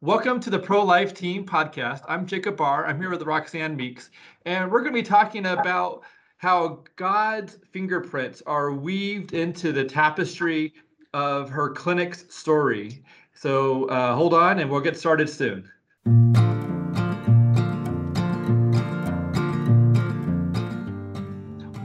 Welcome 0.00 0.38
to 0.42 0.50
the 0.50 0.60
Pro 0.60 0.84
Life 0.84 1.12
Team 1.12 1.44
podcast. 1.44 2.02
I'm 2.06 2.24
Jacob 2.24 2.56
Barr. 2.56 2.86
I'm 2.86 3.00
here 3.00 3.10
with 3.10 3.22
Roxanne 3.22 3.74
Meeks, 3.74 4.10
and 4.46 4.70
we're 4.70 4.82
going 4.82 4.92
to 4.92 4.96
be 4.96 5.02
talking 5.02 5.46
about 5.46 6.02
how 6.36 6.84
God's 6.94 7.58
fingerprints 7.72 8.40
are 8.46 8.70
weaved 8.70 9.34
into 9.34 9.72
the 9.72 9.82
tapestry 9.82 10.72
of 11.14 11.50
her 11.50 11.70
clinic's 11.70 12.32
story. 12.32 13.02
So 13.34 13.86
uh, 13.86 14.14
hold 14.14 14.34
on, 14.34 14.60
and 14.60 14.70
we'll 14.70 14.82
get 14.82 14.96
started 14.96 15.28
soon. 15.28 15.68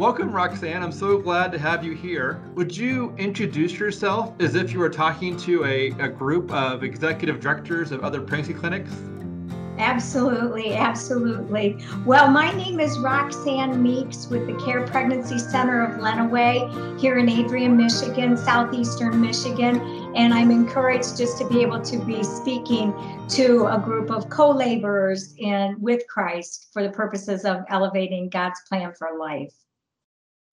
Welcome, 0.04 0.34
Roxanne. 0.34 0.84
I'm 0.84 0.92
so 0.92 1.18
glad 1.18 1.54
to 1.54 1.58
have 1.58 1.82
you 1.82 1.94
here. 1.94 2.42
Would 2.56 2.76
you 2.76 3.16
introduce 3.18 3.80
yourself 3.80 4.34
as 4.42 4.54
if 4.54 4.74
you 4.74 4.80
were 4.80 4.90
talking 4.90 5.38
to 5.38 5.64
a, 5.64 5.92
a 5.92 6.10
group 6.10 6.52
of 6.52 6.84
executive 6.84 7.40
directors 7.40 7.94
of 7.94 8.04
other 8.04 8.20
pregnancy 8.20 8.54
clinics? 8.54 8.92
Absolutely, 9.78 10.74
absolutely. 10.74 11.78
Well, 12.06 12.30
my 12.30 12.52
name 12.52 12.82
is 12.82 13.00
Roxanne 13.00 13.82
Meeks 13.82 14.28
with 14.28 14.46
the 14.46 14.56
Care 14.66 14.86
Pregnancy 14.86 15.40
Center 15.40 15.86
of 15.86 16.02
Lenawee 16.02 17.00
here 17.00 17.18
in 17.18 17.30
Adrian, 17.30 17.78
Michigan, 17.78 18.36
southeastern 18.36 19.22
Michigan. 19.22 19.80
And 20.18 20.34
I'm 20.34 20.52
encouraged 20.52 21.16
just 21.16 21.38
to 21.38 21.48
be 21.48 21.62
able 21.62 21.80
to 21.80 21.98
be 22.00 22.24
speaking 22.24 22.94
to 23.30 23.68
a 23.68 23.80
group 23.80 24.12
of 24.12 24.30
co 24.30 24.52
laborers 24.52 25.34
in 25.38 25.78
with 25.80 26.06
Christ 26.10 26.72
for 26.74 26.84
the 26.84 26.92
purposes 26.92 27.46
of 27.46 27.62
elevating 27.70 28.28
God's 28.28 28.60
plan 28.68 28.92
for 28.92 29.18
life. 29.18 29.54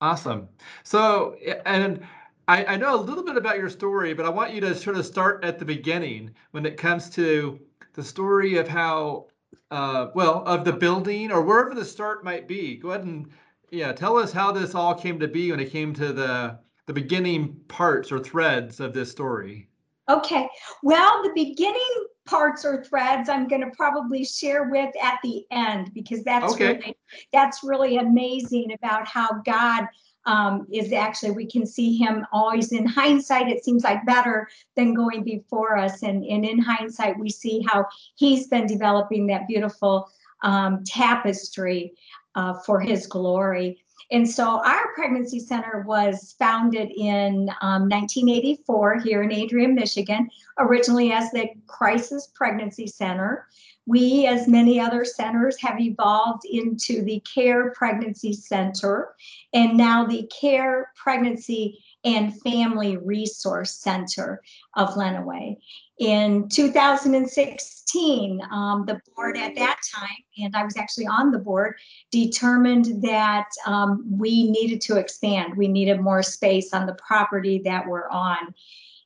Awesome. 0.01 0.49
So, 0.83 1.37
and 1.67 2.07
I, 2.49 2.65
I, 2.65 2.77
know 2.77 2.95
a 2.95 3.01
little 3.01 3.23
bit 3.23 3.37
about 3.37 3.59
your 3.59 3.69
story, 3.69 4.15
but 4.15 4.25
I 4.25 4.31
want 4.31 4.55
you 4.55 4.61
to 4.63 4.75
sort 4.75 4.97
of 4.97 5.05
start 5.05 5.45
at 5.45 5.59
the 5.59 5.65
beginning 5.65 6.35
when 6.53 6.65
it 6.65 6.77
comes 6.79 7.11
to 7.11 7.61
the 7.93 8.03
story 8.03 8.57
of 8.57 8.67
how, 8.67 9.27
uh, 9.71 10.09
well, 10.15 10.43
of 10.47 10.65
the 10.65 10.73
building 10.73 11.31
or 11.31 11.43
wherever 11.43 11.75
the 11.75 11.85
start 11.85 12.25
might 12.25 12.49
be. 12.49 12.77
Go 12.77 12.91
ahead 12.91 13.05
and, 13.05 13.31
yeah, 13.71 13.93
tell 13.93 14.17
us 14.17 14.33
how 14.33 14.51
this 14.53 14.75
all 14.75 14.95
came 14.95 15.21
to 15.21 15.29
be 15.29 15.51
when 15.51 15.61
it 15.61 15.71
came 15.71 15.93
to 15.95 16.13
the 16.13 16.59
the 16.87 16.95
beginning 16.95 17.55
parts 17.69 18.11
or 18.11 18.19
threads 18.19 18.81
of 18.81 18.93
this 18.93 19.13
story. 19.13 19.69
Okay. 20.09 20.49
Well, 20.83 21.23
the 21.23 21.31
beginning 21.37 22.07
parts 22.27 22.65
or 22.65 22.85
threads 22.85 23.29
I'm 23.29 23.49
going 23.49 23.63
to 23.63 23.71
probably 23.77 24.25
share 24.25 24.65
with 24.65 24.95
at 25.03 25.19
the 25.23 25.45
end 25.51 25.93
because 25.95 26.23
that's 26.23 26.53
okay. 26.53 26.75
really 26.75 26.97
that's 27.33 27.65
really 27.65 27.97
amazing 27.97 28.73
about 28.73 29.09
how 29.09 29.41
God 29.45 29.87
um, 30.27 30.67
is 30.71 30.93
actually 30.93 31.33
we 31.33 31.47
can 31.47 31.67
see 31.67 31.97
him 31.97 32.27
always 32.33 32.73
in 32.73 32.87
hindsight 32.87 33.49
it 33.49 33.65
seems 33.65 33.85
like 33.85 34.05
better 34.05 34.49
than 34.77 34.95
going 34.95 35.25
before 35.25 35.79
us 35.79 36.03
and, 36.03 36.25
and 36.25 36.45
in 36.45 36.59
hindsight 36.59 37.19
we 37.19 37.31
see 37.31 37.65
how 37.67 37.87
he's 38.17 38.47
been 38.49 38.67
developing 38.67 39.27
that 39.27 39.49
beautiful 39.49 40.11
um, 40.43 40.85
tapestry 40.85 41.93
uh, 42.35 42.55
for 42.67 42.81
his 42.81 43.07
glory 43.07 43.83
and 44.13 44.29
so 44.29 44.63
our 44.65 44.93
pregnancy 44.95 45.39
center 45.39 45.85
was 45.87 46.35
founded 46.39 46.91
in 46.91 47.49
um, 47.61 47.89
1984 47.89 48.99
here 48.99 49.23
in 49.23 49.33
Adrian, 49.33 49.75
Michigan, 49.75 50.29
originally 50.59 51.13
as 51.13 51.31
the 51.31 51.49
Crisis 51.67 52.29
Pregnancy 52.35 52.89
Center. 52.89 53.47
We, 53.87 54.27
as 54.27 54.47
many 54.47 54.79
other 54.81 55.05
centers, 55.05 55.61
have 55.61 55.81
evolved 55.81 56.45
into 56.45 57.03
the 57.03 57.21
Care 57.21 57.71
Pregnancy 57.71 58.33
Center 58.33 59.15
and 59.53 59.77
now 59.77 60.07
the 60.07 60.31
Care 60.41 60.93
Pregnancy 60.97 61.83
and 62.05 62.39
Family 62.43 62.97
Resource 62.97 63.73
Center 63.73 64.43
of 64.75 64.95
Lenawee. 64.95 65.57
In 66.01 66.49
2016, 66.49 68.41
um, 68.51 68.85
the 68.87 68.99
board 69.15 69.37
at 69.37 69.55
that 69.57 69.79
time, 69.95 70.09
and 70.39 70.57
I 70.57 70.65
was 70.65 70.79
actually 70.79 71.07
on 71.07 71.31
the 71.31 71.39
board, 71.39 71.75
determined 72.11 73.03
that 73.03 73.45
um, 73.67 74.07
we 74.11 74.51
needed 74.51 74.81
to 74.83 74.97
expand. 74.97 75.59
We 75.59 75.69
needed 75.69 76.01
more 76.01 76.23
space 76.23 76.73
on 76.73 76.87
the 76.87 76.95
property 76.95 77.61
that 77.67 77.87
we're 77.87 78.09
on. 78.09 78.55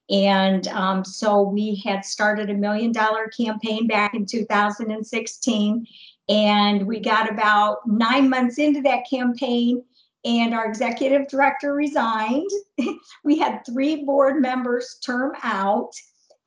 And 0.08 0.68
um, 0.68 1.04
so 1.04 1.42
we 1.42 1.82
had 1.84 2.04
started 2.04 2.48
a 2.48 2.54
million 2.54 2.92
dollar 2.92 3.26
campaign 3.26 3.88
back 3.88 4.14
in 4.14 4.24
2016. 4.24 5.86
And 6.28 6.86
we 6.86 7.00
got 7.00 7.28
about 7.28 7.78
nine 7.88 8.30
months 8.30 8.58
into 8.58 8.82
that 8.82 9.10
campaign 9.10 9.82
and 10.24 10.54
our 10.54 10.66
executive 10.66 11.26
director 11.26 11.74
resigned. 11.74 12.50
we 13.24 13.36
had 13.36 13.66
three 13.66 14.04
board 14.04 14.40
members 14.40 14.98
term 15.04 15.32
out, 15.42 15.90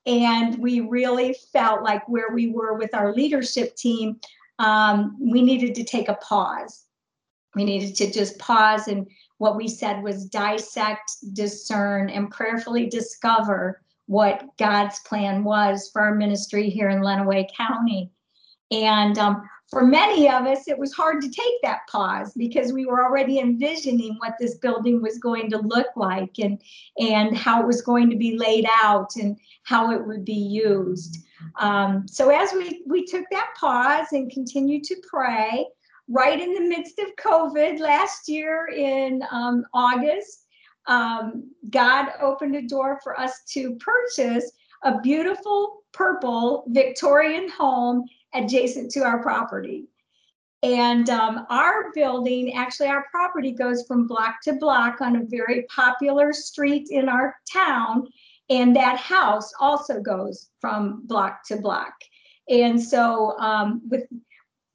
and 0.07 0.57
we 0.57 0.79
really 0.79 1.35
felt 1.51 1.84
like 1.84 2.07
where 2.07 2.29
we 2.34 2.47
were 2.47 2.73
with 2.75 2.95
our 2.95 3.13
leadership 3.13 3.75
team, 3.75 4.19
um, 4.57 5.18
we 5.19 5.41
needed 5.41 5.75
to 5.75 5.84
take 5.84 6.07
a 6.07 6.16
pause. 6.16 6.85
We 7.56 7.66
needed 7.66 7.95
to 7.97 8.12
just 8.12 8.40
pause, 8.40 8.88
and 8.88 9.07
what 9.38 9.57
we 9.57 9.67
said 9.67 10.01
was 10.03 10.25
dissect, 10.25 11.12
discern, 11.34 12.09
and 12.09 12.31
prayerfully 12.31 12.88
discover 12.88 13.81
what 14.06 14.46
God's 14.57 15.00
plan 15.01 15.44
was 15.44 15.90
for 15.91 16.01
our 16.01 16.16
ministry 16.16 16.69
here 16.69 16.90
in 16.90 17.01
Lenawee 17.01 17.47
County. 17.56 18.12
And 18.72 19.17
um, 19.17 19.47
for 19.69 19.85
many 19.85 20.29
of 20.29 20.45
us, 20.45 20.67
it 20.67 20.78
was 20.78 20.94
hard 20.94 21.22
to 21.22 21.29
take 21.29 21.61
that 21.61 21.81
pause 21.89 22.31
because 22.35 22.72
we 22.72 22.85
were 22.85 23.03
already 23.03 23.39
envisioning 23.39 24.16
what 24.19 24.35
this 24.39 24.55
building 24.55 25.01
was 25.01 25.17
going 25.17 25.50
to 25.50 25.57
look 25.57 25.88
like 25.97 26.39
and, 26.39 26.61
and 26.97 27.35
how 27.35 27.61
it 27.61 27.67
was 27.67 27.81
going 27.81 28.09
to 28.09 28.16
be 28.16 28.38
laid 28.38 28.66
out 28.81 29.16
and 29.17 29.38
how 29.63 29.91
it 29.91 30.07
would 30.07 30.23
be 30.23 30.33
used. 30.33 31.17
Um, 31.59 32.07
so 32.07 32.29
as 32.29 32.53
we, 32.53 32.83
we 32.88 33.05
took 33.05 33.25
that 33.31 33.50
pause 33.59 34.07
and 34.13 34.31
continued 34.31 34.85
to 34.85 34.95
pray, 35.07 35.67
right 36.07 36.39
in 36.39 36.53
the 36.53 36.61
midst 36.61 36.99
of 36.99 37.16
COVID 37.17 37.79
last 37.79 38.29
year 38.29 38.69
in 38.73 39.22
um, 39.31 39.66
August, 39.73 40.45
um, 40.88 41.51
God 41.69 42.07
opened 42.22 42.55
a 42.55 42.61
door 42.61 43.01
for 43.03 43.19
us 43.19 43.44
to 43.49 43.75
purchase 43.75 44.49
a 44.84 45.01
beautiful 45.01 45.84
purple 45.91 46.63
Victorian 46.67 47.49
home 47.49 48.05
adjacent 48.33 48.91
to 48.91 49.03
our 49.03 49.21
property. 49.21 49.88
And 50.63 51.09
um, 51.09 51.45
our 51.49 51.91
building, 51.93 52.55
actually, 52.55 52.88
our 52.88 53.05
property 53.11 53.51
goes 53.51 53.85
from 53.88 54.07
block 54.07 54.41
to 54.43 54.53
block 54.53 55.01
on 55.01 55.15
a 55.15 55.25
very 55.25 55.63
popular 55.63 56.33
street 56.33 56.87
in 56.89 57.07
our 57.07 57.35
town. 57.51 58.07
And 58.49 58.75
that 58.75 58.97
house 58.97 59.51
also 59.59 60.01
goes 60.01 60.49
from 60.59 61.05
block 61.05 61.45
to 61.47 61.57
block. 61.57 61.93
And 62.49 62.81
so, 62.81 63.37
um, 63.39 63.81
with 63.87 64.05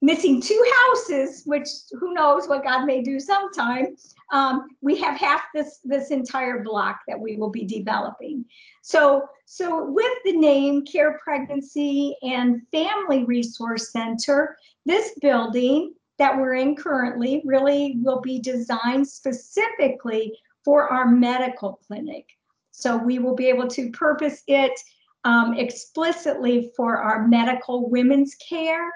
missing 0.02 0.42
two 0.42 0.64
houses, 0.76 1.42
which 1.46 1.68
who 1.98 2.12
knows 2.12 2.48
what 2.48 2.64
God 2.64 2.84
may 2.84 3.02
do 3.02 3.18
sometime, 3.18 3.96
um, 4.32 4.66
we 4.80 4.98
have 4.98 5.18
half 5.18 5.42
this 5.54 5.78
this 5.84 6.10
entire 6.10 6.62
block 6.62 7.00
that 7.06 7.18
we 7.18 7.36
will 7.36 7.50
be 7.50 7.64
developing. 7.64 8.44
So, 8.82 9.28
so 9.46 9.90
with 9.90 10.12
the 10.24 10.36
name 10.36 10.84
Care 10.84 11.20
Pregnancy 11.22 12.16
and 12.22 12.62
Family 12.72 13.24
Resource 13.24 13.92
Center, 13.92 14.56
this 14.84 15.12
building 15.20 15.94
that 16.18 16.36
we're 16.36 16.54
in 16.54 16.74
currently 16.76 17.42
really 17.44 17.96
will 18.02 18.20
be 18.20 18.40
designed 18.40 19.06
specifically 19.06 20.36
for 20.64 20.88
our 20.88 21.06
medical 21.06 21.80
clinic. 21.86 22.26
So 22.72 22.96
we 22.96 23.18
will 23.18 23.34
be 23.34 23.46
able 23.46 23.68
to 23.68 23.90
purpose 23.90 24.42
it 24.46 24.78
um, 25.24 25.54
explicitly 25.54 26.72
for 26.76 26.96
our 26.96 27.26
medical 27.28 27.88
women's 27.88 28.34
care, 28.36 28.90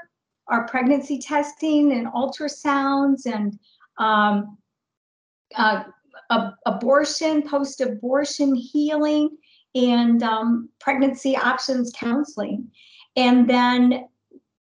our 0.48 0.66
pregnancy 0.68 1.18
testing 1.18 1.92
and 1.92 2.06
ultrasounds 2.08 3.26
and 3.26 3.58
um, 3.98 4.58
uh, 5.56 5.84
abortion, 6.66 7.42
post 7.42 7.80
abortion 7.80 8.54
healing, 8.54 9.36
and 9.74 10.22
um, 10.22 10.68
pregnancy 10.80 11.36
options 11.36 11.92
counseling. 11.92 12.70
And 13.16 13.48
then 13.48 14.08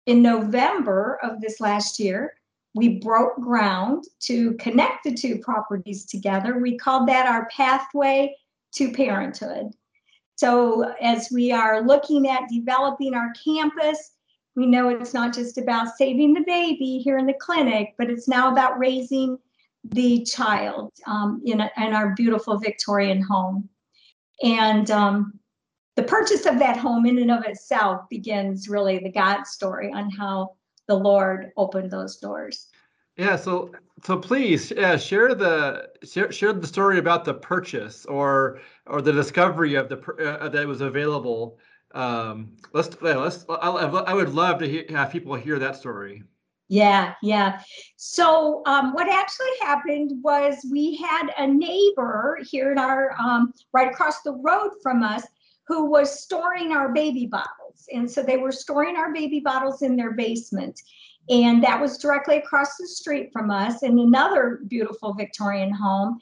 in 0.05 0.21
November 0.21 1.19
of 1.23 1.39
this 1.41 1.59
last 1.59 1.99
year, 1.99 2.33
we 2.75 2.99
broke 2.99 3.39
ground 3.39 4.05
to 4.21 4.53
connect 4.53 5.03
the 5.03 5.13
two 5.13 5.37
properties 5.39 6.05
together. 6.05 6.57
We 6.57 6.77
called 6.77 7.07
that 7.07 7.27
our 7.27 7.47
pathway 7.55 8.35
to 8.75 8.91
parenthood. 8.91 9.71
So, 10.35 10.93
as 10.99 11.29
we 11.31 11.51
are 11.51 11.85
looking 11.85 12.27
at 12.27 12.49
developing 12.49 13.13
our 13.13 13.31
campus, 13.43 14.12
we 14.55 14.65
know 14.65 14.89
it's 14.89 15.13
not 15.13 15.33
just 15.33 15.57
about 15.57 15.95
saving 15.97 16.33
the 16.33 16.43
baby 16.45 16.99
here 16.99 17.17
in 17.17 17.25
the 17.25 17.33
clinic, 17.33 17.95
but 17.97 18.09
it's 18.09 18.27
now 18.27 18.51
about 18.51 18.77
raising 18.77 19.37
the 19.83 20.23
child 20.23 20.93
um, 21.07 21.41
in, 21.45 21.59
a, 21.59 21.71
in 21.77 21.93
our 21.93 22.13
beautiful 22.15 22.57
Victorian 22.57 23.21
home. 23.21 23.67
And 24.43 24.89
um, 24.91 25.39
the 25.95 26.03
purchase 26.03 26.45
of 26.45 26.59
that 26.59 26.77
home 26.77 27.05
in 27.05 27.17
and 27.19 27.31
of 27.31 27.43
itself 27.45 28.07
begins 28.09 28.69
really 28.69 28.99
the 28.99 29.11
God 29.11 29.45
story 29.45 29.91
on 29.91 30.09
how 30.09 30.55
the 30.87 30.95
Lord 30.95 31.51
opened 31.57 31.91
those 31.91 32.17
doors. 32.17 32.67
Yeah, 33.17 33.35
so 33.35 33.71
so 34.03 34.17
please 34.17 34.71
yeah, 34.75 34.97
share 34.97 35.35
the 35.35 35.89
share, 36.03 36.31
share 36.31 36.51
the 36.51 36.65
story 36.65 36.97
about 36.97 37.25
the 37.25 37.35
purchase 37.35 38.05
or 38.07 38.59
or 38.87 39.03
the 39.03 39.13
discovery 39.13 39.75
of 39.75 39.87
the 39.87 39.99
uh, 40.41 40.49
that 40.49 40.67
was 40.67 40.81
available 40.81 41.59
um, 41.93 42.57
let's 42.73 42.89
let's. 43.01 43.45
I, 43.49 43.69
I 43.69 44.13
would 44.13 44.33
love 44.33 44.59
to 44.59 44.67
hear, 44.67 44.85
have 44.89 45.11
people 45.11 45.35
hear 45.35 45.59
that 45.59 45.75
story. 45.75 46.23
Yeah, 46.69 47.13
yeah. 47.21 47.61
So 47.97 48.63
um, 48.65 48.93
what 48.93 49.07
actually 49.07 49.47
happened 49.61 50.11
was 50.23 50.65
we 50.71 50.95
had 50.95 51.27
a 51.37 51.45
neighbor 51.45 52.39
here 52.49 52.71
in 52.71 52.79
our 52.79 53.15
um, 53.19 53.53
right 53.73 53.91
across 53.91 54.21
the 54.21 54.33
road 54.33 54.71
from 54.81 55.03
us 55.03 55.23
who 55.67 55.85
was 55.85 56.23
storing 56.23 56.71
our 56.71 56.91
baby 56.91 57.27
bottles, 57.27 57.87
and 57.93 58.09
so 58.09 58.23
they 58.23 58.37
were 58.37 58.51
storing 58.51 58.97
our 58.97 59.13
baby 59.13 59.39
bottles 59.39 59.81
in 59.81 59.95
their 59.95 60.13
basement, 60.13 60.81
and 61.29 61.63
that 61.63 61.79
was 61.79 61.97
directly 61.97 62.37
across 62.37 62.75
the 62.77 62.87
street 62.87 63.29
from 63.31 63.51
us 63.51 63.83
in 63.83 63.99
another 63.99 64.61
beautiful 64.67 65.13
Victorian 65.13 65.71
home. 65.71 66.19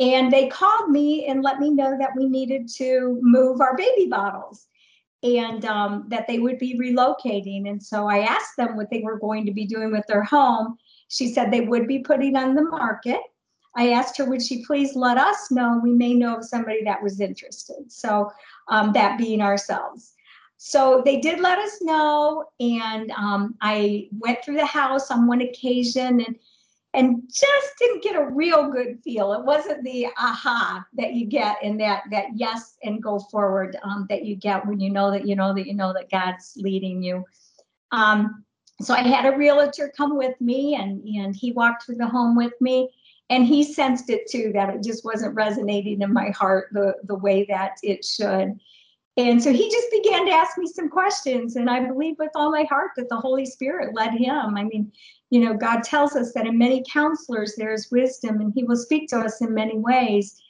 And 0.00 0.32
they 0.32 0.48
called 0.48 0.90
me 0.90 1.26
and 1.26 1.42
let 1.42 1.60
me 1.60 1.70
know 1.70 1.96
that 1.96 2.16
we 2.16 2.28
needed 2.28 2.68
to 2.78 3.16
move 3.22 3.60
our 3.60 3.76
baby 3.76 4.08
bottles 4.10 4.66
and 5.24 5.64
um, 5.64 6.04
that 6.08 6.26
they 6.26 6.38
would 6.38 6.58
be 6.58 6.78
relocating. 6.78 7.68
And 7.68 7.82
so 7.82 8.06
I 8.06 8.20
asked 8.20 8.56
them 8.58 8.76
what 8.76 8.90
they 8.90 9.00
were 9.00 9.18
going 9.18 9.46
to 9.46 9.52
be 9.52 9.66
doing 9.66 9.90
with 9.90 10.06
their 10.06 10.22
home. 10.22 10.76
She 11.08 11.28
said 11.28 11.50
they 11.50 11.62
would 11.62 11.88
be 11.88 12.00
putting 12.00 12.36
on 12.36 12.54
the 12.54 12.62
market. 12.62 13.20
I 13.74 13.90
asked 13.90 14.18
her, 14.18 14.26
would 14.26 14.42
she 14.42 14.64
please 14.64 14.94
let 14.94 15.16
us 15.16 15.50
know? 15.50 15.80
We 15.82 15.92
may 15.92 16.12
know 16.14 16.36
of 16.36 16.44
somebody 16.44 16.84
that 16.84 17.02
was 17.02 17.20
interested. 17.20 17.90
So 17.90 18.30
um, 18.68 18.92
that 18.92 19.18
being 19.18 19.40
ourselves. 19.40 20.12
So 20.58 21.02
they 21.04 21.20
did 21.20 21.40
let 21.40 21.58
us 21.58 21.80
know. 21.80 22.44
And 22.60 23.10
um, 23.12 23.54
I 23.60 24.08
went 24.18 24.44
through 24.44 24.56
the 24.56 24.66
house 24.66 25.10
on 25.10 25.26
one 25.26 25.40
occasion 25.40 26.20
and 26.20 26.36
and 26.94 27.22
just 27.28 27.78
didn't 27.78 28.04
get 28.04 28.14
a 28.14 28.24
real 28.24 28.70
good 28.70 29.00
feel. 29.02 29.32
It 29.32 29.44
wasn't 29.44 29.82
the 29.82 30.06
aha 30.16 30.86
that 30.94 31.14
you 31.14 31.26
get 31.26 31.62
in 31.62 31.76
that 31.78 32.04
that 32.10 32.26
yes 32.36 32.76
and 32.84 33.02
go 33.02 33.18
forward 33.18 33.76
um, 33.82 34.06
that 34.08 34.24
you 34.24 34.36
get 34.36 34.66
when 34.66 34.80
you 34.80 34.90
know 34.90 35.10
that 35.10 35.26
you 35.26 35.34
know 35.34 35.52
that 35.52 35.66
you 35.66 35.74
know 35.74 35.92
that 35.92 36.10
God's 36.10 36.54
leading 36.56 37.02
you. 37.02 37.24
Um, 37.90 38.44
so 38.80 38.94
I 38.94 39.02
had 39.02 39.26
a 39.26 39.36
realtor 39.36 39.92
come 39.96 40.16
with 40.16 40.40
me, 40.40 40.76
and 40.76 41.02
and 41.04 41.34
he 41.34 41.52
walked 41.52 41.84
through 41.84 41.96
the 41.96 42.06
home 42.06 42.36
with 42.36 42.54
me, 42.60 42.90
and 43.28 43.44
he 43.44 43.64
sensed 43.64 44.08
it 44.08 44.30
too 44.30 44.52
that 44.54 44.74
it 44.74 44.82
just 44.82 45.04
wasn't 45.04 45.34
resonating 45.34 46.00
in 46.00 46.12
my 46.12 46.30
heart 46.30 46.68
the 46.72 46.94
the 47.04 47.16
way 47.16 47.44
that 47.48 47.76
it 47.82 48.04
should. 48.04 48.58
And 49.16 49.42
so 49.42 49.52
he 49.52 49.70
just 49.70 49.90
began 49.92 50.26
to 50.26 50.32
ask 50.32 50.58
me 50.58 50.66
some 50.66 50.88
questions. 50.88 51.54
And 51.56 51.70
I 51.70 51.84
believe 51.86 52.16
with 52.18 52.32
all 52.34 52.50
my 52.50 52.64
heart 52.64 52.90
that 52.96 53.08
the 53.08 53.16
Holy 53.16 53.46
Spirit 53.46 53.94
led 53.94 54.12
him. 54.12 54.56
I 54.56 54.64
mean, 54.64 54.90
you 55.30 55.40
know, 55.40 55.54
God 55.54 55.82
tells 55.84 56.16
us 56.16 56.32
that 56.32 56.46
in 56.46 56.58
many 56.58 56.82
counselors 56.90 57.54
there 57.56 57.72
is 57.72 57.90
wisdom 57.92 58.40
and 58.40 58.52
he 58.54 58.64
will 58.64 58.76
speak 58.76 59.08
to 59.08 59.18
us 59.18 59.40
in 59.40 59.54
many 59.54 59.78
ways. 59.78 60.40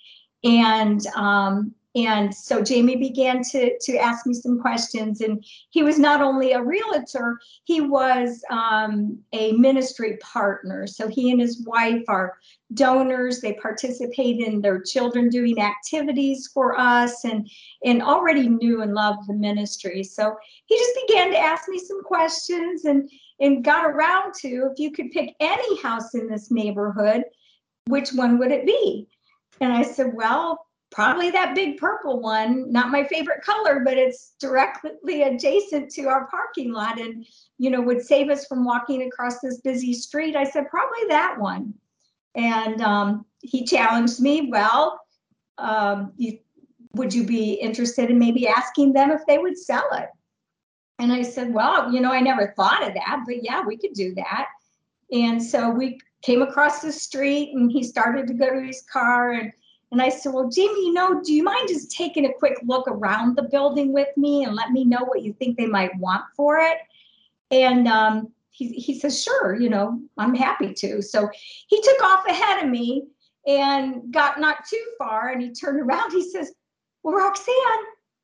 And 0.45 1.07
um, 1.15 1.75
and 1.97 2.35
so 2.35 2.61
Jamie 2.61 2.97
began 2.97 3.43
to 3.45 3.79
to 3.79 3.97
ask 3.97 4.27
me 4.27 4.35
some 4.35 4.59
questions, 4.61 5.21
and 5.21 5.45
he 5.71 5.85
was 5.85 5.99
not 5.99 6.21
only 6.21 6.53
a 6.53 6.63
realtor, 6.63 7.39
he 7.65 7.81
was 7.81 8.43
um, 8.51 9.19
a 9.33 9.53
ministry 9.53 10.19
partner. 10.21 10.89
So 10.89 11.07
he 11.07 11.31
and 11.31 11.41
his 11.41 11.65
wife 11.65 12.03
are 12.09 12.37
donors. 12.73 13.41
They 13.41 13.53
participate 13.55 14.41
in 14.41 14.61
their 14.61 14.81
children 14.81 15.29
doing 15.29 15.61
activities 15.61 16.51
for 16.53 16.79
us, 16.79 17.25
and 17.25 17.49
and 17.85 18.03
already 18.03 18.49
knew 18.49 18.83
and 18.83 18.95
loved 18.95 19.29
the 19.29 19.35
ministry. 19.35 20.03
So 20.03 20.37
he 20.67 20.77
just 20.77 20.99
began 21.07 21.31
to 21.31 21.39
ask 21.39 21.69
me 21.69 21.79
some 21.79 22.03
questions, 22.03 22.87
and 22.87 23.09
and 23.39 23.65
got 23.65 23.87
around 23.87 24.35
to 24.41 24.69
if 24.73 24.81
you 24.81 24.91
could 24.91 25.13
pick 25.13 25.37
any 25.39 25.81
house 25.81 26.15
in 26.15 26.29
this 26.29 26.51
neighborhood, 26.51 27.23
which 27.87 28.13
one 28.13 28.39
would 28.39 28.51
it 28.51 28.67
be? 28.67 29.07
And 29.61 29.73
I 29.73 29.83
said, 29.83 30.13
well, 30.15 30.67
probably 30.95 31.29
that 31.29 31.57
big 31.57 31.77
purple 31.77 32.21
one, 32.21 32.71
not 32.71 32.93
my 32.93 33.03
favorite 33.05 33.43
color, 33.43 33.81
but 33.85 33.99
it's 33.99 34.35
directly 34.39 35.25
adjacent 35.25 35.91
to 35.91 36.05
our 36.05 36.29
parking 36.29 36.73
lot 36.73 37.01
and, 37.01 37.27
you 37.59 37.69
know, 37.69 37.83
would 37.83 38.01
save 38.01 38.31
us 38.31 38.47
from 38.47 38.65
walking 38.65 39.03
across 39.03 39.41
this 39.41 39.61
busy 39.61 39.93
street. 39.93 40.37
I 40.37 40.45
said, 40.45 40.71
probably 40.71 41.09
that 41.09 41.37
one. 41.39 41.75
And 42.37 42.81
um, 42.81 43.27
he 43.43 43.65
challenged 43.65 44.21
me, 44.21 44.49
well, 44.53 45.01
um, 45.59 46.13
you, 46.17 46.39
would 46.95 47.13
you 47.13 47.25
be 47.25 47.55
interested 47.55 48.09
in 48.09 48.19
maybe 48.21 48.47
asking 48.47 48.93
them 48.93 49.11
if 49.11 49.27
they 49.27 49.39
would 49.39 49.59
sell 49.59 49.89
it? 49.95 50.11
And 51.01 51.13
I 51.13 51.23
said, 51.23 51.53
well, 51.53 51.93
you 51.93 52.01
know, 52.01 52.13
I 52.13 52.21
never 52.21 52.55
thought 52.57 52.87
of 52.87 52.95
that, 52.95 53.25
but 53.27 53.43
yeah, 53.43 53.63
we 53.67 53.77
could 53.77 53.95
do 53.95 54.15
that. 54.15 54.47
And 55.11 55.43
so 55.43 55.71
we 55.71 55.99
came 56.23 56.41
across 56.41 56.83
the 56.83 56.93
street 56.93 57.53
and 57.53 57.71
he 57.71 57.83
started 57.83 58.29
to 58.29 58.35
go 58.35 58.49
to 58.49 58.65
his 58.65 58.83
car 58.83 59.33
and 59.33 59.53
and 59.93 60.03
I 60.03 60.09
said, 60.09 60.33
Well, 60.33 60.49
Jamie, 60.49 60.87
you 60.87 60.93
know, 60.93 61.23
do 61.23 61.33
you 61.33 61.43
mind 61.43 61.69
just 61.69 61.91
taking 61.91 62.27
a 62.27 62.33
quick 62.33 62.59
look 62.65 62.89
around 62.89 63.37
the 63.37 63.43
building 63.43 63.93
with 63.93 64.09
me 64.17 64.45
and 64.45 64.55
let 64.55 64.71
me 64.71 64.85
know 64.85 65.05
what 65.05 65.23
you 65.23 65.33
think 65.33 65.57
they 65.57 65.67
might 65.67 65.97
want 65.99 66.25
for 66.37 66.59
it? 66.59 66.79
And 67.51 67.87
um, 67.87 68.33
he, 68.51 68.69
he 68.69 68.99
says, 68.99 69.23
Sure, 69.23 69.55
you 69.55 69.69
know, 69.69 70.01
I'm 70.17 70.35
happy 70.35 70.73
to. 70.75 71.03
So 71.03 71.29
he 71.67 71.81
took 71.83 72.03
off 72.03 72.27
ahead 72.27 72.65
of 72.65 72.71
me 72.71 73.07
and 73.47 74.13
got 74.13 74.41
not 74.41 74.67
too 74.69 74.85
far. 74.99 75.31
And 75.31 75.43
he 75.43 75.53
turned 75.53 75.81
around. 75.89 76.13
He 76.13 76.29
says, 76.29 76.53
Well, 77.03 77.15
Roxanne, 77.15 77.55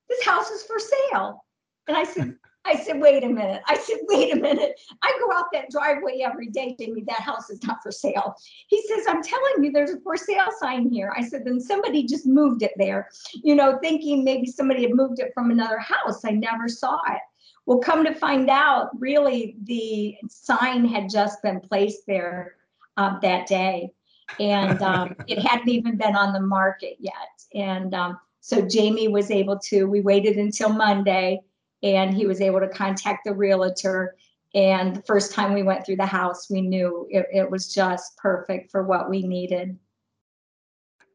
this 0.08 0.24
house 0.24 0.50
is 0.50 0.62
for 0.64 0.78
sale. 0.78 1.44
And 1.88 1.96
I 1.96 2.04
said, 2.04 2.36
I 2.64 2.76
said, 2.76 3.00
wait 3.00 3.24
a 3.24 3.28
minute. 3.28 3.62
I 3.66 3.78
said, 3.78 3.98
wait 4.08 4.34
a 4.34 4.36
minute. 4.36 4.78
I 5.02 5.18
go 5.18 5.32
out 5.32 5.46
that 5.52 5.70
driveway 5.70 6.20
every 6.24 6.48
day, 6.48 6.76
Jamie. 6.78 7.04
That 7.06 7.20
house 7.20 7.48
is 7.48 7.62
not 7.62 7.82
for 7.82 7.90
sale. 7.90 8.36
He 8.66 8.82
says, 8.86 9.06
I'm 9.08 9.22
telling 9.22 9.64
you, 9.64 9.72
there's 9.72 9.90
a 9.90 10.00
for 10.00 10.16
sale 10.16 10.48
sign 10.58 10.90
here. 10.90 11.12
I 11.16 11.26
said, 11.26 11.44
then 11.44 11.60
somebody 11.60 12.04
just 12.04 12.26
moved 12.26 12.62
it 12.62 12.72
there, 12.76 13.08
you 13.42 13.54
know, 13.54 13.78
thinking 13.82 14.24
maybe 14.24 14.46
somebody 14.46 14.82
had 14.82 14.94
moved 14.94 15.20
it 15.20 15.32
from 15.34 15.50
another 15.50 15.78
house. 15.78 16.24
I 16.24 16.32
never 16.32 16.68
saw 16.68 17.00
it. 17.10 17.20
Well, 17.64 17.78
come 17.78 18.04
to 18.04 18.14
find 18.14 18.50
out, 18.50 18.90
really, 18.98 19.56
the 19.64 20.16
sign 20.28 20.84
had 20.84 21.08
just 21.08 21.42
been 21.42 21.60
placed 21.60 22.06
there 22.06 22.56
uh, 22.96 23.18
that 23.20 23.46
day. 23.46 23.92
And 24.38 24.82
um, 24.82 25.14
it 25.26 25.38
hadn't 25.38 25.68
even 25.68 25.96
been 25.96 26.14
on 26.14 26.32
the 26.32 26.40
market 26.40 26.96
yet. 26.98 27.14
And 27.54 27.94
um, 27.94 28.20
so 28.40 28.60
Jamie 28.62 29.08
was 29.08 29.30
able 29.30 29.58
to, 29.60 29.84
we 29.84 30.00
waited 30.00 30.36
until 30.36 30.70
Monday 30.70 31.40
and 31.82 32.14
he 32.14 32.26
was 32.26 32.40
able 32.40 32.60
to 32.60 32.68
contact 32.68 33.24
the 33.24 33.34
realtor. 33.34 34.16
And 34.54 34.96
the 34.96 35.02
first 35.02 35.32
time 35.32 35.52
we 35.54 35.62
went 35.62 35.86
through 35.86 35.96
the 35.96 36.06
house, 36.06 36.50
we 36.50 36.60
knew 36.60 37.06
it, 37.10 37.26
it 37.32 37.50
was 37.50 37.72
just 37.72 38.16
perfect 38.16 38.70
for 38.70 38.82
what 38.82 39.08
we 39.08 39.22
needed. 39.22 39.78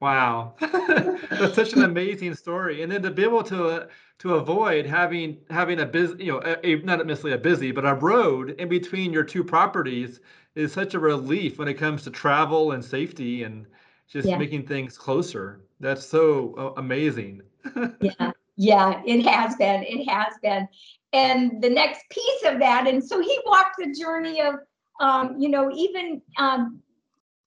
Wow, 0.02 0.56
that's 0.60 1.56
such 1.56 1.74
an 1.74 1.84
amazing 1.92 2.36
story. 2.36 2.84
And 2.84 2.92
then 2.92 3.02
to 3.04 3.12
be 3.12 3.24
able 3.24 3.44
to 3.44 3.68
uh, 3.68 3.88
to 4.20 4.36
avoid 4.36 4.86
having 4.86 5.38
having 5.50 5.80
a 5.80 5.86
busy, 5.86 6.26
you 6.26 6.34
know, 6.34 6.42
a, 6.44 6.68
a, 6.68 6.76
not 6.82 7.06
necessarily 7.06 7.36
a 7.36 7.42
busy, 7.42 7.72
but 7.72 7.86
a 7.86 7.94
road 7.94 8.52
in 8.60 8.70
between 8.70 9.14
your 9.14 9.24
two 9.24 9.44
properties 9.44 10.20
is 10.56 10.72
such 10.72 10.94
a 10.94 11.00
relief 11.00 11.58
when 11.58 11.68
it 11.68 11.76
comes 11.76 12.04
to 12.04 12.12
travel 12.12 12.72
and 12.72 12.84
safety 12.84 13.44
and 13.44 13.66
just 14.08 14.28
yeah. 14.28 14.38
making 14.38 14.68
things 14.68 14.98
closer. 14.98 15.62
That's 15.80 16.06
so 16.06 16.54
uh, 16.58 16.80
amazing. 16.80 17.42
yeah, 18.02 18.32
yeah, 18.58 19.02
it 19.06 19.26
has 19.26 19.56
been. 19.56 19.84
It 19.84 20.08
has 20.10 20.34
been. 20.42 20.68
And 21.14 21.62
the 21.62 21.70
next 21.70 22.04
piece 22.10 22.44
of 22.46 22.60
that, 22.60 22.88
and 22.88 23.04
so 23.04 23.22
he 23.22 23.40
walked 23.46 23.78
the 23.78 23.94
journey 23.94 24.42
of, 24.42 24.56
um, 25.00 25.36
you 25.38 25.50
know, 25.50 25.72
even 25.72 26.22
um, 26.38 26.82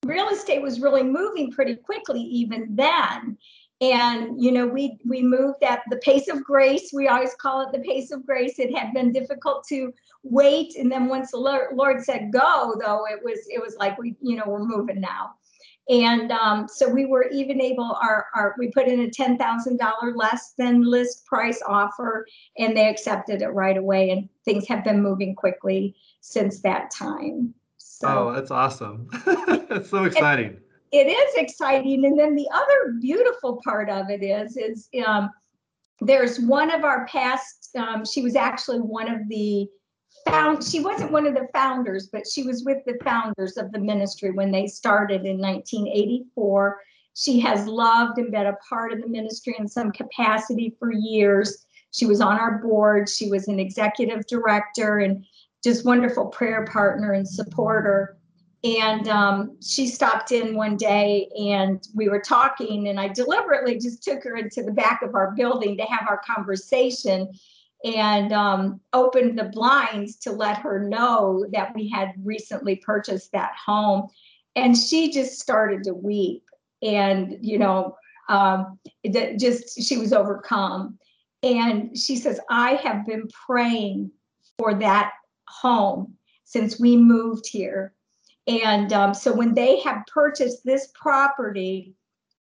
real 0.05 0.29
estate 0.29 0.63
was 0.63 0.81
really 0.81 1.03
moving 1.03 1.51
pretty 1.51 1.77
quickly 1.77 2.21
even 2.21 2.69
then. 2.75 3.37
And 3.81 4.43
you 4.43 4.51
know, 4.51 4.67
we 4.67 4.99
we 5.07 5.23
moved 5.23 5.63
at 5.63 5.83
the 5.89 5.99
pace 5.99 6.29
of 6.29 6.43
grace. 6.43 6.91
We 6.93 7.07
always 7.07 7.35
call 7.37 7.61
it 7.61 7.73
the 7.73 7.79
pace 7.79 8.11
of 8.11 8.27
grace. 8.27 8.59
It 8.59 8.77
had 8.77 8.93
been 8.93 9.13
difficult 9.13 9.65
to 9.69 9.93
wait, 10.25 10.75
and 10.77 10.91
then 10.91 11.07
once 11.07 11.31
the 11.31 11.37
Lord 11.37 12.03
said 12.03 12.33
go, 12.33 12.75
though, 12.85 13.05
it 13.09 13.21
was 13.23 13.39
it 13.49 13.63
was 13.63 13.77
like 13.79 13.97
we 13.97 14.17
you 14.21 14.37
know 14.37 14.45
we're 14.49 14.65
moving 14.65 15.01
now. 15.01 15.35
And 15.89 16.31
um, 16.33 16.69
so 16.69 16.89
we 16.89 17.07
were 17.07 17.29
even 17.31 17.63
able, 17.63 17.97
our, 18.03 18.27
our 18.35 18.55
we 18.59 18.71
put 18.71 18.89
in 18.89 19.01
a 19.01 19.09
$10,000 19.09 20.17
less 20.17 20.53
than 20.59 20.83
list 20.83 21.25
price 21.25 21.63
offer 21.67 22.27
and 22.59 22.77
they 22.77 22.89
accepted 22.89 23.41
it 23.41 23.49
right 23.49 23.77
away. 23.77 24.11
And 24.11 24.29
things 24.45 24.69
have 24.69 24.85
been 24.85 25.03
moving 25.03 25.35
quickly 25.35 25.97
since 26.21 26.61
that 26.61 26.91
time. 26.91 27.55
So, 27.79 28.29
oh, 28.29 28.33
that's 28.33 28.51
awesome. 28.51 29.09
that's 29.69 29.89
so 29.89 30.05
exciting. 30.05 30.59
It, 30.93 31.07
it 31.07 31.11
is 31.11 31.35
exciting. 31.37 32.05
And 32.05 32.19
then 32.19 32.35
the 32.35 32.49
other 32.53 32.95
beautiful 33.01 33.61
part 33.65 33.89
of 33.89 34.11
it 34.11 34.23
is, 34.23 34.59
is 34.59 34.89
um, 35.07 35.31
there's 36.01 36.39
one 36.39 36.71
of 36.71 36.85
our 36.85 37.07
past, 37.07 37.71
um, 37.77 38.05
she 38.05 38.21
was 38.21 38.37
actually 38.37 38.81
one 38.81 39.09
of 39.09 39.27
the 39.29 39.69
found 40.31 40.65
she 40.65 40.81
wasn't 40.81 41.13
one 41.13 41.27
of 41.27 41.35
the 41.35 41.49
founders, 41.53 42.09
but 42.13 42.27
she 42.27 42.43
was 42.43 42.65
with 42.65 42.79
the 42.87 42.99
founders 43.05 43.57
of 43.57 43.73
the 43.73 43.79
ministry 43.79 44.31
when 44.31 44.51
they 44.51 44.67
started 44.67 45.25
in 45.25 45.39
1984. 45.39 46.81
She 47.15 47.41
has 47.41 47.67
loved 47.67 48.19
and 48.19 48.31
been 48.31 48.47
a 48.47 48.57
part 48.69 48.93
of 48.93 49.01
the 49.01 49.09
ministry 49.09 49.57
in 49.59 49.67
some 49.67 49.91
capacity 49.91 50.77
for 50.79 50.93
years. 50.93 51.67
She 51.91 52.07
was 52.07 52.21
on 52.21 52.39
our 52.39 52.59
board, 52.59 53.09
she 53.09 53.31
was 53.31 53.49
an 53.49 53.59
executive 53.59 54.27
director 54.27 54.99
and 54.99 55.25
just 55.65 55.85
wonderful 55.85 56.27
prayer 56.27 56.65
partner 56.67 57.13
and 57.13 57.27
supporter. 57.27 58.17
And 58.65 59.09
um, 59.09 59.57
she 59.63 59.87
stopped 59.87 60.33
in 60.33 60.57
one 60.57 60.77
day 60.77 61.29
and 61.39 61.87
we 61.95 62.09
were 62.09 62.21
talking, 62.21 62.89
and 62.89 62.99
I 62.99 63.09
deliberately 63.09 63.79
just 63.79 64.03
took 64.03 64.25
her 64.25 64.37
into 64.37 64.63
the 64.63 64.73
back 64.73 65.03
of 65.03 65.15
our 65.15 65.33
building 65.33 65.77
to 65.77 65.85
have 65.85 66.09
our 66.09 66.21
conversation 66.27 67.29
and 67.85 68.33
um, 68.33 68.81
opened 68.93 69.39
the 69.39 69.45
blinds 69.45 70.17
to 70.17 70.33
let 70.33 70.59
her 70.59 70.89
know 70.89 71.47
that 71.53 71.75
we 71.75 71.89
had 71.89 72.13
recently 72.25 72.77
purchased 72.77 73.33
that 73.33 73.53
home. 73.55 74.09
And 74.57 74.77
she 74.77 75.13
just 75.13 75.39
started 75.39 75.85
to 75.85 75.95
weep. 75.95 76.45
And, 76.83 77.39
you 77.41 77.59
know, 77.59 77.97
um, 78.29 78.79
just 79.39 79.81
she 79.81 79.97
was 79.97 80.13
overcome. 80.13 80.99
And 81.43 81.97
she 81.97 82.17
says, 82.17 82.41
I 82.51 82.73
have 82.75 83.07
been 83.07 83.29
praying 83.47 84.11
for 84.59 84.75
that 84.75 85.13
home 85.47 86.15
since 86.45 86.81
we 86.81 86.97
moved 86.97 87.47
here. 87.47 87.95
And 88.49 88.93
um, 88.93 89.15
so 89.15 89.33
when 89.33 89.55
they 89.55 89.79
have 89.81 90.05
purchased 90.07 90.65
this 90.65 90.89
property, 90.95 91.95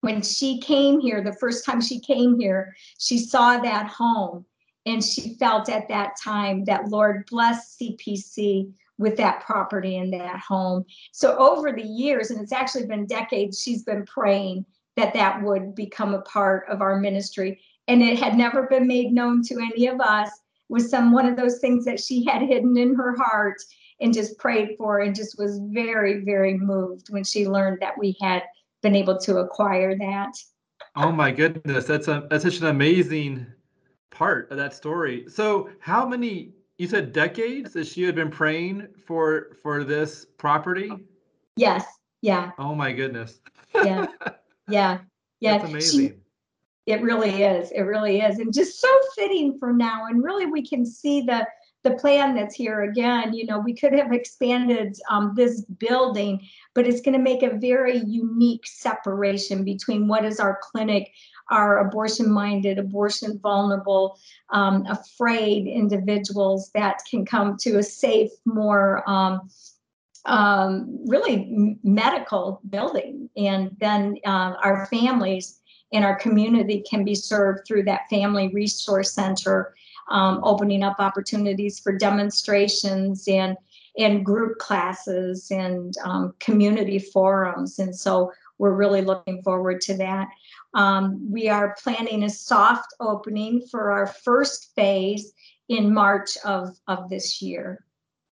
when 0.01 0.21
she 0.21 0.61
came 0.61 1.01
here, 1.01 1.23
the 1.23 1.33
first 1.35 1.65
time 1.65 1.81
she 1.81 1.99
came 2.01 2.39
here, 2.39 2.75
she 2.99 3.17
saw 3.17 3.59
that 3.59 3.87
home 3.87 4.45
and 4.87 5.03
she 5.03 5.35
felt 5.35 5.69
at 5.69 5.89
that 5.89 6.13
time 6.23 6.65
that 6.65 6.89
Lord 6.89 7.27
bless 7.31 7.77
CPC 7.77 8.73
with 8.99 9.17
that 9.17 9.41
property 9.41 9.97
and 9.97 10.13
that 10.13 10.39
home. 10.39 10.85
So 11.13 11.37
over 11.37 11.73
the 11.73 11.83
years, 11.83 12.31
and 12.31 12.41
it's 12.41 12.53
actually 12.53 12.87
been 12.87 13.07
decades, 13.07 13.61
she's 13.61 13.83
been 13.83 14.05
praying 14.07 14.65
that 14.97 15.15
that 15.15 15.43
would 15.43 15.75
become 15.75 16.15
a 16.15 16.23
part 16.23 16.69
of 16.69 16.81
our 16.81 17.01
ministry. 17.01 17.61
And 17.89 18.03
it 18.03 18.19
had 18.19 18.37
never 18.37 18.67
been 18.69 18.87
made 18.87 19.13
known 19.13 19.43
to 19.45 19.59
any 19.59 19.89
of 19.89 20.01
us. 20.01 20.29
It 20.29 20.73
was 20.73 20.91
some 20.91 21.13
one 21.13 21.27
of 21.27 21.37
those 21.37 21.59
things 21.59 21.85
that 21.87 22.01
she 22.01 22.25
had 22.25 22.43
hidden 22.43 22.77
in 22.77 22.95
her 22.95 23.17
heart 23.17 23.57
and 24.01 24.15
just 24.15 24.39
prayed 24.39 24.77
for 24.79 25.01
and 25.01 25.15
just 25.15 25.39
was 25.39 25.61
very, 25.65 26.25
very 26.25 26.57
moved 26.57 27.09
when 27.11 27.25
she 27.25 27.47
learned 27.47 27.81
that 27.81 27.99
we 27.99 28.17
had 28.21 28.43
been 28.83 28.95
able 28.95 29.19
to 29.19 29.39
acquire 29.39 29.97
that. 29.99 30.37
Oh 30.97 31.11
my 31.11 31.33
goodness, 31.33 31.87
that's 31.87 32.07
a 32.07 32.27
that's 32.31 32.45
such 32.45 32.61
an 32.61 32.67
amazing 32.67 33.47
part 34.11 34.51
of 34.51 34.57
that 34.57 34.75
story. 34.75 35.27
So 35.29 35.71
how 35.81 36.07
many 36.07 36.53
you 36.79 36.89
said 36.89 37.13
decades 37.13 37.73
that 37.73 37.87
she 37.87 38.03
had 38.03 38.15
been 38.15 38.31
praying 38.31 38.89
for 39.07 39.57
for 39.63 39.85
this 39.85 40.27
property? 40.39 40.91
Yes. 41.57 41.85
Yeah. 42.23 42.53
Oh 42.59 42.75
my 42.75 42.93
goodness. 42.93 43.41
yeah. 43.75 44.07
Yeah. 44.67 45.01
Yeah. 45.41 45.59
That's 45.59 45.71
amazing. 45.71 46.09
She, 46.09 46.15
it 46.87 47.03
really 47.03 47.43
is. 47.43 47.71
It 47.71 47.83
really 47.83 48.23
is. 48.23 48.39
And 48.39 48.51
just 48.51 48.81
so 48.81 48.89
fitting 49.15 49.59
for 49.59 49.75
now. 49.75 50.07
And 50.07 50.25
really 50.25 50.47
we 50.47 50.67
can 50.67 50.87
see 50.87 51.21
the 51.21 51.47
the 51.85 51.93
plan 51.93 52.35
that's 52.35 52.55
here 52.55 52.85
again, 52.85 53.35
you 53.35 53.45
know, 53.45 53.59
we 53.59 53.75
could 53.75 53.93
have 53.93 54.11
expanded 54.11 54.97
um, 55.11 55.35
this 55.37 55.61
building, 55.79 56.41
but 56.75 56.87
it's 56.87 57.03
going 57.03 57.17
to 57.17 57.23
make 57.23 57.43
a 57.43 57.59
very 57.59 57.99
unique 57.99 58.67
separation 58.67 59.65
between 59.65 60.09
what 60.09 60.25
is 60.25 60.41
our 60.41 60.59
clinic 60.63 61.13
are 61.51 61.87
abortion 61.87 62.31
minded, 62.31 62.79
abortion 62.79 63.39
vulnerable, 63.39 64.19
um, 64.51 64.87
afraid 64.87 65.67
individuals 65.67 66.71
that 66.75 67.01
can 67.11 67.25
come 67.25 67.57
to 67.59 67.79
a 67.79 67.83
safe, 67.83 68.31
more 68.45 69.09
um, 69.09 69.49
um, 70.27 70.99
really 71.07 71.79
medical 71.83 72.61
building. 72.71 73.29
And 73.37 73.77
then 73.79 74.17
uh, 74.25 74.55
our 74.63 74.87
families 74.87 75.61
and 75.93 76.05
our 76.05 76.17
community 76.17 76.83
can 76.89 77.05
be 77.05 77.15
served 77.15 77.67
through 77.67 77.85
that 77.85 78.09
family 78.11 78.49
resource 78.49 79.13
center, 79.13 79.75
um, 80.11 80.41
opening 80.43 80.83
up 80.83 80.97
opportunities 80.99 81.79
for 81.79 81.97
demonstrations 81.97 83.29
and 83.29 83.57
and 83.97 84.25
group 84.25 84.59
classes 84.59 85.53
and 85.53 85.95
um, 86.05 86.35
community 86.41 86.99
forums. 86.99 87.79
And 87.79 87.95
so 87.95 88.33
we're 88.59 88.75
really 88.75 89.03
looking 89.03 89.41
forward 89.43 89.81
to 89.83 89.97
that. 89.99 90.27
Um, 90.75 91.31
we 91.31 91.49
are 91.49 91.77
planning 91.83 92.25
a 92.25 92.31
soft 92.31 92.95
opening 93.01 93.63
for 93.71 93.93
our 93.93 94.07
first 94.07 94.75
phase 94.75 95.33
in 95.69 95.93
March 95.93 96.37
of, 96.45 96.77
of 96.89 97.09
this 97.09 97.41
year. 97.41 97.85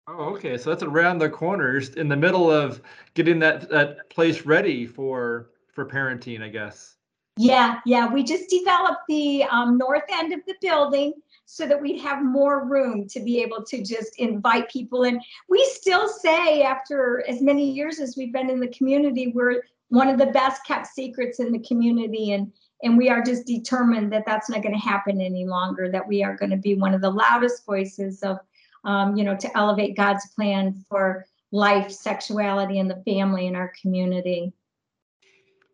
Oh, 0.08 0.34
okay. 0.36 0.58
So 0.58 0.70
that's 0.70 0.84
around 0.84 1.17
the 1.17 1.29
corners 1.29 1.89
in 1.89 2.08
the 2.08 2.15
middle 2.15 2.50
of 2.50 2.82
getting 3.13 3.39
that, 3.39 3.70
that 3.70 4.10
place 4.10 4.46
ready 4.46 4.86
for 4.86 5.50
for 5.74 5.86
parenting, 5.86 6.41
I 6.41 6.50
guess. 6.50 6.97
Yeah, 7.38 7.79
yeah. 7.86 8.12
We 8.12 8.24
just 8.24 8.50
developed 8.50 9.01
the 9.08 9.44
um, 9.44 9.77
north 9.77 10.03
end 10.12 10.34
of 10.34 10.41
the 10.48 10.56
building 10.62 11.13
so 11.46 11.65
that 11.65 11.82
we'd 11.82 12.01
have 12.01 12.24
more 12.24 12.65
room 12.65 13.08
to 13.08 13.20
be 13.22 13.41
able 13.41 13.63
to 13.63 13.84
just 13.84 14.20
invite 14.20 14.70
people 14.70 15.03
in. 15.03 15.22
We 15.48 15.63
still 15.65 16.10
say, 16.10 16.62
after 16.62 17.24
as 17.27 17.41
many 17.41 17.72
years 17.72 18.00
as 18.00 18.15
we've 18.17 18.34
been 18.34 18.50
in 18.50 18.60
the 18.60 18.67
community, 18.67 19.32
we're 19.34 19.62
one 19.89 20.10
of 20.10 20.17
the 20.17 20.27
best 20.27 20.65
kept 20.65 20.88
secrets 20.88 21.39
in 21.39 21.51
the 21.51 21.60
community 21.60 22.32
and 22.34 22.51
and 22.84 22.96
we 22.96 23.10
are 23.10 23.24
just 23.24 23.48
determined 23.48 24.13
that 24.13 24.24
that's 24.25 24.50
not 24.50 24.62
going 24.62 24.74
to 24.74 24.79
happen 24.79 25.20
any 25.20 25.46
longer 25.46 25.89
that 25.89 26.08
we 26.08 26.24
are 26.24 26.36
going 26.36 26.51
to 26.51 26.58
be 26.58 26.75
one 26.75 26.94
of 26.94 27.01
the 27.01 27.10
loudest 27.10 27.65
voices 27.65 28.22
of 28.22 28.38
um, 28.84 29.15
you 29.15 29.24
know 29.24 29.36
to 29.36 29.58
elevate 29.58 29.96
god's 29.96 30.27
plan 30.36 30.84
for 30.89 31.25
life 31.51 31.91
sexuality 31.91 32.79
and 32.79 32.89
the 32.89 33.03
family 33.06 33.48
in 33.48 33.56
our 33.56 33.72
community 33.82 34.51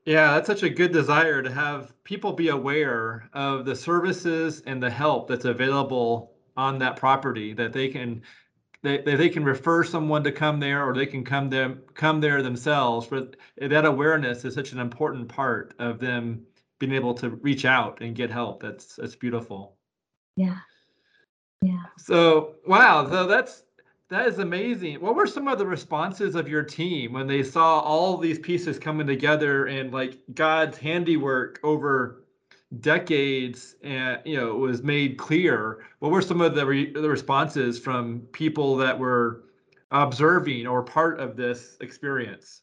yeah 0.05 0.33
that's 0.33 0.48
such 0.48 0.63
a 0.63 0.69
good 0.69 0.91
desire 0.91 1.41
to 1.41 1.51
have 1.51 1.93
people 2.03 2.33
be 2.33 2.50
aware 2.50 3.29
of 3.33 3.65
the 3.65 3.75
services 3.75 4.62
and 4.65 4.81
the 4.81 4.89
help 4.89 5.27
that's 5.27 5.45
available 5.45 6.31
on 6.57 6.77
that 6.79 6.95
property 6.95 7.53
that 7.53 7.74
they 7.74 7.88
can 7.88 8.22
they, 8.81 8.98
they 8.98 9.29
can 9.29 9.45
refer 9.45 9.81
someone 9.81 10.25
to 10.25 10.31
come 10.31 10.60
there 10.60 10.83
or 10.86 10.93
they 10.93 11.05
can 11.05 11.24
come 11.24 11.50
them 11.50 11.81
come 11.93 12.19
there 12.19 12.41
themselves 12.41 13.07
but 13.07 13.36
that 13.57 13.86
awareness 13.86 14.43
is 14.45 14.53
such 14.53 14.72
an 14.74 14.79
important 14.79 15.27
part 15.27 15.74
of 15.79 16.00
them 16.00 16.45
being 16.83 16.93
able 16.93 17.13
to 17.13 17.29
reach 17.29 17.65
out 17.65 18.01
and 18.01 18.15
get 18.15 18.29
help. 18.29 18.62
That's 18.62 18.98
that's 18.98 19.15
beautiful. 19.15 19.77
Yeah. 20.36 20.57
Yeah. 21.62 21.83
So 21.98 22.55
wow 22.67 23.10
so 23.10 23.25
that's 23.25 23.63
that 24.10 24.27
is 24.27 24.39
amazing. 24.39 25.01
What 25.01 25.15
were 25.15 25.27
some 25.27 25.48
of 25.48 25.57
the 25.57 25.65
responses 25.65 26.36
of 26.36 26.48
your 26.48 26.63
team 26.63 27.13
when 27.13 27.27
they 27.27 27.43
saw 27.43 27.79
all 27.79 28.17
these 28.17 28.39
pieces 28.39 28.77
coming 28.77 29.07
together 29.07 29.67
and 29.67 29.93
like 29.93 30.19
god's 30.33 30.77
handiwork 30.77 31.60
over 31.63 32.24
decades 32.79 33.75
and 33.83 34.19
you 34.25 34.38
know 34.38 34.55
was 34.55 34.83
made 34.83 35.17
clear? 35.17 35.86
What 36.00 36.12
were 36.12 36.22
some 36.22 36.41
of 36.41 36.55
the, 36.55 36.65
re- 36.65 36.91
the 36.91 37.10
responses 37.10 37.79
from 37.79 38.22
people 38.31 38.75
that 38.77 38.98
were 38.98 39.45
observing 39.91 40.67
or 40.67 40.83
part 40.83 41.19
of 41.19 41.36
this 41.36 41.77
experience 41.81 42.62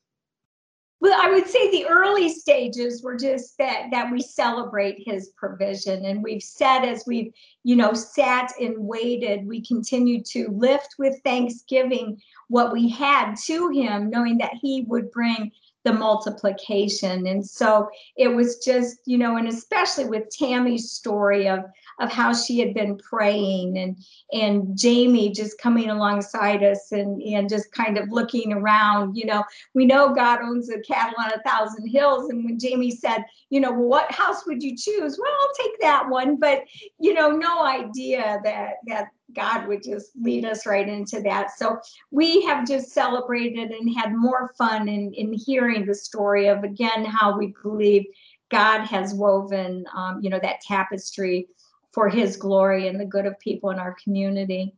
well 1.01 1.19
i 1.23 1.31
would 1.31 1.47
say 1.47 1.71
the 1.71 1.87
early 1.87 2.29
stages 2.29 3.03
were 3.03 3.17
just 3.17 3.57
that 3.59 3.87
that 3.91 4.11
we 4.11 4.21
celebrate 4.21 5.03
his 5.05 5.31
provision 5.37 6.05
and 6.05 6.23
we've 6.23 6.43
said 6.43 6.85
as 6.85 7.05
we've 7.07 7.33
you 7.65 7.77
know 7.77 7.93
sat 7.93 8.53
and 8.61 8.75
waited 8.79 9.47
we 9.47 9.65
continue 9.65 10.23
to 10.23 10.49
lift 10.49 10.97
with 10.99 11.21
thanksgiving 11.25 12.21
what 12.49 12.73
we 12.73 12.89
had 12.89 13.35
to 13.35 13.69
him 13.71 14.11
knowing 14.11 14.39
that 14.39 14.55
he 14.61 14.85
would 14.89 15.11
bring 15.11 15.51
the 15.85 15.93
multiplication. 15.93 17.27
And 17.27 17.45
so 17.45 17.89
it 18.17 18.29
was 18.29 18.59
just, 18.59 18.99
you 19.07 19.19
know, 19.19 19.37
and 19.37 19.49
especially 19.49 20.05
with 20.05 20.29
Tammy's 20.31 20.93
story 20.93 21.49
of 21.49 21.61
of 22.01 22.11
how 22.11 22.33
she 22.33 22.59
had 22.59 22.75
been 22.75 22.99
praying 22.99 23.79
and 23.79 23.97
and 24.33 24.77
Jamie 24.77 25.31
just 25.31 25.59
coming 25.59 25.91
alongside 25.91 26.63
us 26.65 26.93
and 26.93 27.23
and 27.23 27.49
just 27.49 27.71
kind 27.73 27.99
of 27.99 28.11
looking 28.11 28.53
around, 28.53 29.17
you 29.17 29.27
know, 29.27 29.45
we 29.75 29.85
know 29.85 30.15
God 30.15 30.41
owns 30.43 30.67
the 30.67 30.83
cattle 30.87 31.15
on 31.19 31.33
a 31.33 31.43
thousand 31.49 31.87
hills. 31.87 32.31
And 32.31 32.45
when 32.45 32.59
Jamie 32.59 32.91
said, 32.91 33.25
you 33.51 33.61
know, 33.61 33.71
well, 33.71 33.89
what 33.89 34.13
house 34.13 34.47
would 34.47 34.63
you 34.63 34.77
choose? 34.77 35.19
Well, 35.19 35.31
I'll 35.31 35.65
take 35.65 35.81
that 35.81 36.09
one, 36.09 36.37
but 36.37 36.65
you 36.99 37.15
know, 37.15 37.31
no 37.31 37.65
idea 37.65 38.41
that 38.45 38.77
that 38.87 39.09
God 39.35 39.69
would 39.69 39.83
just 39.83 40.11
lead 40.21 40.45
us 40.45 40.67
right 40.67 40.89
into 40.89 41.21
that. 41.23 41.57
So 41.57 41.79
we 42.11 42.43
have 42.43 42.67
just 42.67 42.91
celebrated 42.91 43.71
and 43.71 43.95
had 43.97 44.13
more 44.15 44.53
fun 44.59 44.89
in, 44.89 45.13
in 45.15 45.33
hearing 45.33 45.87
the 45.87 45.95
story 45.95 46.49
of, 46.49 46.65
again, 46.65 47.05
how 47.05 47.39
we 47.39 47.55
believe 47.63 48.07
God 48.51 48.85
has 48.85 49.15
woven, 49.15 49.85
um, 49.95 50.19
you 50.21 50.31
know, 50.31 50.41
that 50.43 50.61
tapestry 50.61 51.47
for 51.93 52.09
his 52.09 52.37
glory 52.37 52.89
and 52.89 52.99
the 52.99 53.05
good 53.05 53.27
of 53.27 53.39
people 53.41 53.71
in 53.71 53.79
our 53.79 53.97
community. 54.03 54.75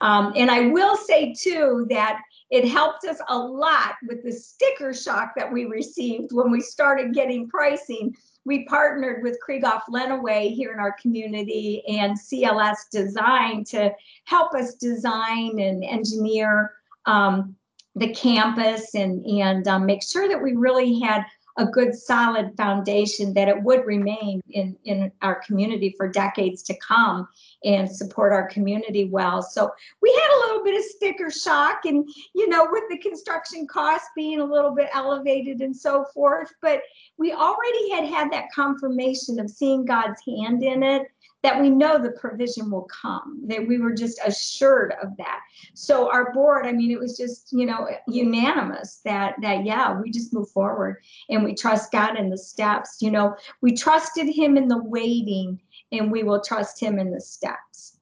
Um, 0.00 0.32
and 0.36 0.50
I 0.50 0.68
will 0.68 0.96
say, 0.96 1.34
too, 1.34 1.86
that 1.90 2.20
it 2.50 2.68
helped 2.68 3.04
us 3.04 3.18
a 3.28 3.38
lot 3.38 3.94
with 4.06 4.22
the 4.22 4.32
sticker 4.32 4.92
shock 4.92 5.32
that 5.36 5.50
we 5.50 5.66
received 5.66 6.32
when 6.32 6.50
we 6.50 6.60
started 6.60 7.14
getting 7.14 7.48
pricing 7.48 8.14
we 8.44 8.64
partnered 8.66 9.22
with 9.22 9.38
Krieghoff 9.46 9.82
Lenawee 9.90 10.54
here 10.54 10.72
in 10.72 10.78
our 10.78 10.94
community 11.00 11.82
and 11.88 12.18
CLS 12.18 12.76
Design 12.90 13.64
to 13.64 13.92
help 14.24 14.54
us 14.54 14.74
design 14.74 15.58
and 15.58 15.82
engineer 15.82 16.72
um, 17.06 17.56
the 17.94 18.12
campus 18.12 18.94
and, 18.94 19.24
and 19.24 19.66
um, 19.68 19.86
make 19.86 20.02
sure 20.02 20.28
that 20.28 20.42
we 20.42 20.54
really 20.54 20.98
had 21.00 21.24
a 21.56 21.66
good 21.66 21.94
solid 21.94 22.56
foundation 22.56 23.32
that 23.34 23.48
it 23.48 23.62
would 23.62 23.86
remain 23.86 24.40
in, 24.50 24.76
in 24.84 25.12
our 25.22 25.36
community 25.36 25.94
for 25.96 26.08
decades 26.08 26.62
to 26.64 26.74
come 26.78 27.28
and 27.64 27.90
support 27.90 28.32
our 28.32 28.48
community 28.48 29.04
well. 29.04 29.42
So 29.42 29.70
we 30.02 30.12
had 30.12 30.36
a 30.36 30.40
little 30.40 30.64
bit 30.64 30.76
of 30.76 30.84
sticker 30.84 31.30
shock 31.30 31.84
and, 31.84 32.08
you 32.34 32.48
know, 32.48 32.66
with 32.70 32.84
the 32.90 32.98
construction 32.98 33.66
costs 33.66 34.08
being 34.16 34.40
a 34.40 34.44
little 34.44 34.74
bit 34.74 34.90
elevated 34.92 35.60
and 35.60 35.76
so 35.76 36.06
forth, 36.12 36.52
but 36.60 36.82
we 37.18 37.32
already 37.32 37.90
had 37.90 38.04
had 38.04 38.32
that 38.32 38.50
confirmation 38.52 39.38
of 39.38 39.48
seeing 39.48 39.84
God's 39.84 40.20
hand 40.26 40.62
in 40.62 40.82
it 40.82 41.06
that 41.44 41.60
we 41.60 41.68
know 41.68 41.98
the 41.98 42.12
provision 42.12 42.70
will 42.70 42.88
come, 42.90 43.38
that 43.44 43.68
we 43.68 43.78
were 43.78 43.92
just 43.92 44.18
assured 44.26 44.94
of 45.02 45.14
that. 45.18 45.40
So 45.74 46.10
our 46.10 46.32
board, 46.32 46.64
I 46.64 46.72
mean, 46.72 46.90
it 46.90 46.98
was 46.98 47.18
just, 47.18 47.52
you 47.52 47.66
know, 47.66 47.86
unanimous 48.08 49.02
that, 49.04 49.34
that, 49.42 49.62
yeah, 49.62 50.00
we 50.00 50.10
just 50.10 50.32
move 50.32 50.48
forward 50.48 51.02
and 51.28 51.44
we 51.44 51.54
trust 51.54 51.92
God 51.92 52.18
in 52.18 52.30
the 52.30 52.38
steps. 52.38 53.02
You 53.02 53.10
know, 53.10 53.36
we 53.60 53.76
trusted 53.76 54.26
him 54.26 54.56
in 54.56 54.68
the 54.68 54.82
waiting 54.82 55.60
and 55.92 56.10
we 56.10 56.22
will 56.22 56.40
trust 56.40 56.80
him 56.80 56.98
in 56.98 57.10
the 57.10 57.20
steps. 57.20 57.98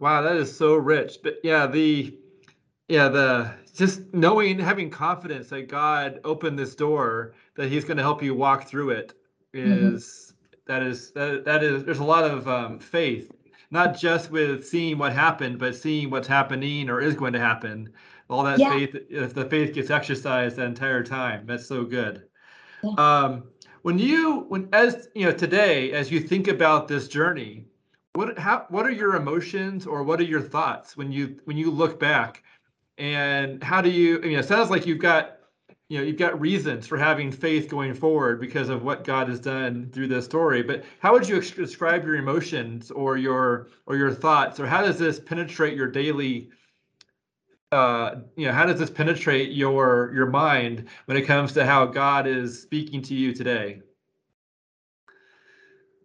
Wow, 0.00 0.22
that 0.22 0.36
is 0.36 0.54
so 0.54 0.74
rich. 0.74 1.18
But 1.22 1.36
yeah, 1.44 1.68
the, 1.68 2.18
yeah, 2.88 3.06
the 3.06 3.54
just 3.76 4.12
knowing, 4.12 4.58
having 4.58 4.90
confidence 4.90 5.50
that 5.50 5.68
God 5.68 6.18
opened 6.24 6.58
this 6.58 6.74
door, 6.74 7.34
that 7.54 7.68
He's 7.68 7.84
going 7.84 7.96
to 7.96 8.02
help 8.02 8.24
you 8.24 8.34
walk 8.34 8.66
through 8.66 8.90
it, 8.90 9.14
mm-hmm. 9.54 9.72
mm-hmm. 9.72 10.27
That 10.68 10.82
is 10.82 11.10
that 11.12 11.44
that 11.44 11.64
is. 11.64 11.84
There's 11.84 11.98
a 11.98 12.04
lot 12.04 12.24
of 12.24 12.46
um, 12.48 12.78
faith, 12.78 13.32
not 13.70 13.98
just 13.98 14.30
with 14.30 14.66
seeing 14.66 14.98
what 14.98 15.12
happened, 15.12 15.58
but 15.58 15.74
seeing 15.74 16.10
what's 16.10 16.28
happening 16.28 16.88
or 16.88 17.00
is 17.00 17.14
going 17.14 17.32
to 17.32 17.40
happen. 17.40 17.92
All 18.30 18.44
that 18.44 18.58
yeah. 18.58 18.70
faith, 18.70 18.96
if 19.10 19.34
the 19.34 19.46
faith 19.46 19.74
gets 19.74 19.90
exercised 19.90 20.56
the 20.56 20.64
entire 20.64 21.02
time, 21.02 21.46
that's 21.46 21.66
so 21.66 21.84
good. 21.84 22.24
Yeah. 22.84 22.92
Um, 22.98 23.44
when 23.82 23.98
you, 23.98 24.44
when 24.48 24.68
as 24.72 25.08
you 25.14 25.24
know, 25.24 25.32
today, 25.32 25.92
as 25.92 26.10
you 26.10 26.20
think 26.20 26.46
about 26.46 26.86
this 26.86 27.08
journey, 27.08 27.64
what 28.12 28.38
how 28.38 28.66
what 28.68 28.86
are 28.86 28.92
your 28.92 29.16
emotions 29.16 29.86
or 29.86 30.02
what 30.02 30.20
are 30.20 30.24
your 30.24 30.42
thoughts 30.42 30.96
when 30.96 31.10
you 31.10 31.40
when 31.44 31.56
you 31.56 31.70
look 31.70 31.98
back? 31.98 32.44
and 32.98 33.62
how 33.62 33.80
do 33.80 33.88
you 33.88 34.18
I 34.18 34.22
mean 34.22 34.38
it 34.38 34.44
sounds 34.44 34.70
like 34.70 34.86
you've 34.86 34.98
got 34.98 35.37
you 35.88 35.96
know 35.98 36.04
you've 36.04 36.18
got 36.18 36.38
reasons 36.40 36.86
for 36.86 36.98
having 36.98 37.32
faith 37.32 37.68
going 37.68 37.94
forward 37.94 38.40
because 38.40 38.68
of 38.68 38.82
what 38.82 39.04
God 39.04 39.28
has 39.28 39.40
done 39.40 39.90
through 39.92 40.08
this 40.08 40.26
story. 40.26 40.62
But 40.62 40.84
how 40.98 41.12
would 41.12 41.26
you 41.28 41.40
describe 41.40 42.04
your 42.04 42.16
emotions 42.16 42.90
or 42.90 43.16
your 43.16 43.68
or 43.86 43.96
your 43.96 44.12
thoughts 44.12 44.60
or 44.60 44.66
how 44.66 44.82
does 44.82 44.98
this 44.98 45.18
penetrate 45.18 45.74
your 45.74 45.88
daily 45.88 46.50
uh 47.72 48.16
you 48.36 48.46
know 48.46 48.52
how 48.52 48.64
does 48.66 48.78
this 48.78 48.90
penetrate 48.90 49.52
your 49.52 50.12
your 50.14 50.26
mind 50.26 50.88
when 51.06 51.16
it 51.16 51.22
comes 51.22 51.52
to 51.52 51.64
how 51.64 51.86
God 51.86 52.26
is 52.26 52.60
speaking 52.60 53.00
to 53.02 53.14
you 53.14 53.32
today? 53.32 53.80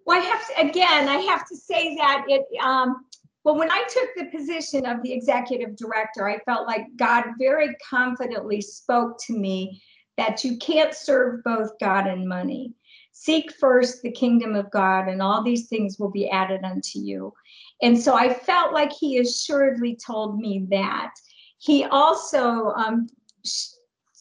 Well 0.06 0.22
I 0.22 0.26
have 0.26 0.48
to, 0.48 0.62
again 0.70 1.10
I 1.10 1.18
have 1.18 1.46
to 1.50 1.58
say 1.58 1.96
that 1.98 2.24
it 2.28 2.46
um 2.62 3.06
well, 3.44 3.58
when 3.58 3.72
I 3.72 3.84
took 3.90 4.10
the 4.16 4.38
position 4.38 4.86
of 4.86 5.04
the 5.04 5.12
executive 5.12 5.76
director, 5.76 6.30
I 6.30 6.40
felt 6.40 6.68
like 6.68 6.96
God 6.96 7.26
very 7.38 7.76
confidently 7.90 8.62
spoke 8.62 9.18
to 9.26 9.38
me 9.38 9.82
that 10.18 10.44
you 10.44 10.58
can't 10.58 10.94
serve 10.94 11.44
both 11.44 11.78
God 11.80 12.08
and 12.08 12.28
money. 12.28 12.74
Seek 13.12 13.52
first 13.60 14.02
the 14.02 14.12
kingdom 14.12 14.56
of 14.56 14.72
God, 14.72 15.08
and 15.08 15.22
all 15.22 15.44
these 15.44 15.68
things 15.68 16.00
will 16.00 16.12
be 16.12 16.30
added 16.30 16.64
unto 16.64 17.00
you. 17.00 17.34
And 17.82 18.00
so 18.00 18.16
I 18.16 18.34
felt 18.34 18.74
like 18.74 18.92
he 18.92 19.18
assuredly 19.18 19.96
told 19.96 20.40
me 20.40 20.66
that. 20.70 21.12
He 21.58 21.84
also 21.86 22.72
um, 22.76 23.08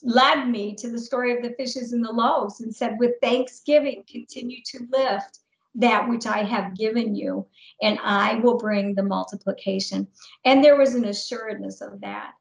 led 0.03 0.49
me 0.49 0.75
to 0.77 0.91
the 0.91 0.99
story 0.99 1.37
of 1.37 1.43
the 1.43 1.55
fishes 1.57 1.93
and 1.93 2.05
the 2.05 2.13
loaves 2.13 2.61
and 2.61 2.75
said, 2.75 2.97
with 2.99 3.13
thanksgiving, 3.23 4.05
continue 4.11 4.59
to 4.67 4.87
lift 4.91 5.41
that 5.75 6.09
which 6.09 6.27
I 6.27 6.43
have 6.45 6.77
given 6.77 7.15
you, 7.15 7.47
and 7.81 7.99
I 8.03 8.37
will 8.37 8.59
bring 8.59 8.95
the 8.95 9.03
multiplication. 9.03 10.07
And 10.45 10.63
there 10.63 10.77
was 10.77 10.95
an 10.95 11.07
assuredness 11.07 11.81
of 11.81 12.01
that. 12.01 12.33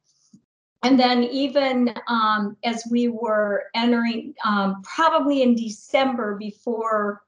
And 0.83 0.99
then, 0.99 1.23
even 1.25 1.93
um, 2.07 2.57
as 2.63 2.83
we 2.89 3.07
were 3.07 3.65
entering, 3.75 4.33
um, 4.43 4.81
probably 4.81 5.43
in 5.43 5.55
December 5.55 6.35
before 6.35 7.21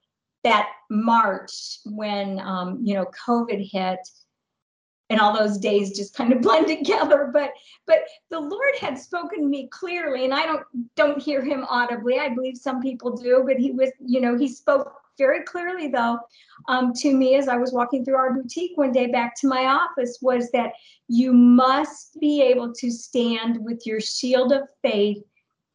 that 0.44 0.70
March, 0.90 1.80
when 1.86 2.40
um, 2.40 2.80
you 2.84 2.96
know 2.96 3.06
COVID 3.28 3.70
hit, 3.72 4.00
and 5.10 5.20
all 5.20 5.38
those 5.38 5.60
days 5.60 5.96
just 5.96 6.16
kind 6.16 6.34
of 6.34 6.42
blend 6.42 6.68
together. 6.68 7.30
But 7.32 7.52
but 7.86 8.00
the 8.32 8.40
Lord 8.40 8.76
had 8.80 8.98
spoken 8.98 9.42
to 9.42 9.46
me 9.46 9.68
clearly, 9.68 10.26
and 10.26 10.34
I 10.34 10.46
don't 10.48 10.66
don't 10.96 11.22
hear 11.22 11.44
Him 11.44 11.64
audibly. 11.70 12.20
I 12.20 12.30
believe 12.30 12.58
some 12.58 12.82
people 12.82 13.16
do, 13.16 13.44
but 13.48 13.58
He 13.58 13.72
was 13.72 13.92
you 14.04 14.20
know 14.20 14.36
He 14.36 14.48
spoke 14.48 15.03
very 15.18 15.44
clearly 15.44 15.88
though 15.88 16.18
um, 16.68 16.94
to 16.94 17.16
me 17.16 17.36
as 17.36 17.48
i 17.48 17.56
was 17.56 17.72
walking 17.72 18.04
through 18.04 18.16
our 18.16 18.34
boutique 18.34 18.72
one 18.76 18.92
day 18.92 19.08
back 19.08 19.34
to 19.40 19.48
my 19.48 19.66
office 19.66 20.20
was 20.22 20.50
that 20.52 20.74
you 21.08 21.34
must 21.34 22.20
be 22.20 22.42
able 22.42 22.74
to 22.74 22.90
stand 22.90 23.64
with 23.64 23.86
your 23.86 24.00
shield 24.00 24.52
of 24.52 24.68
faith 24.82 25.24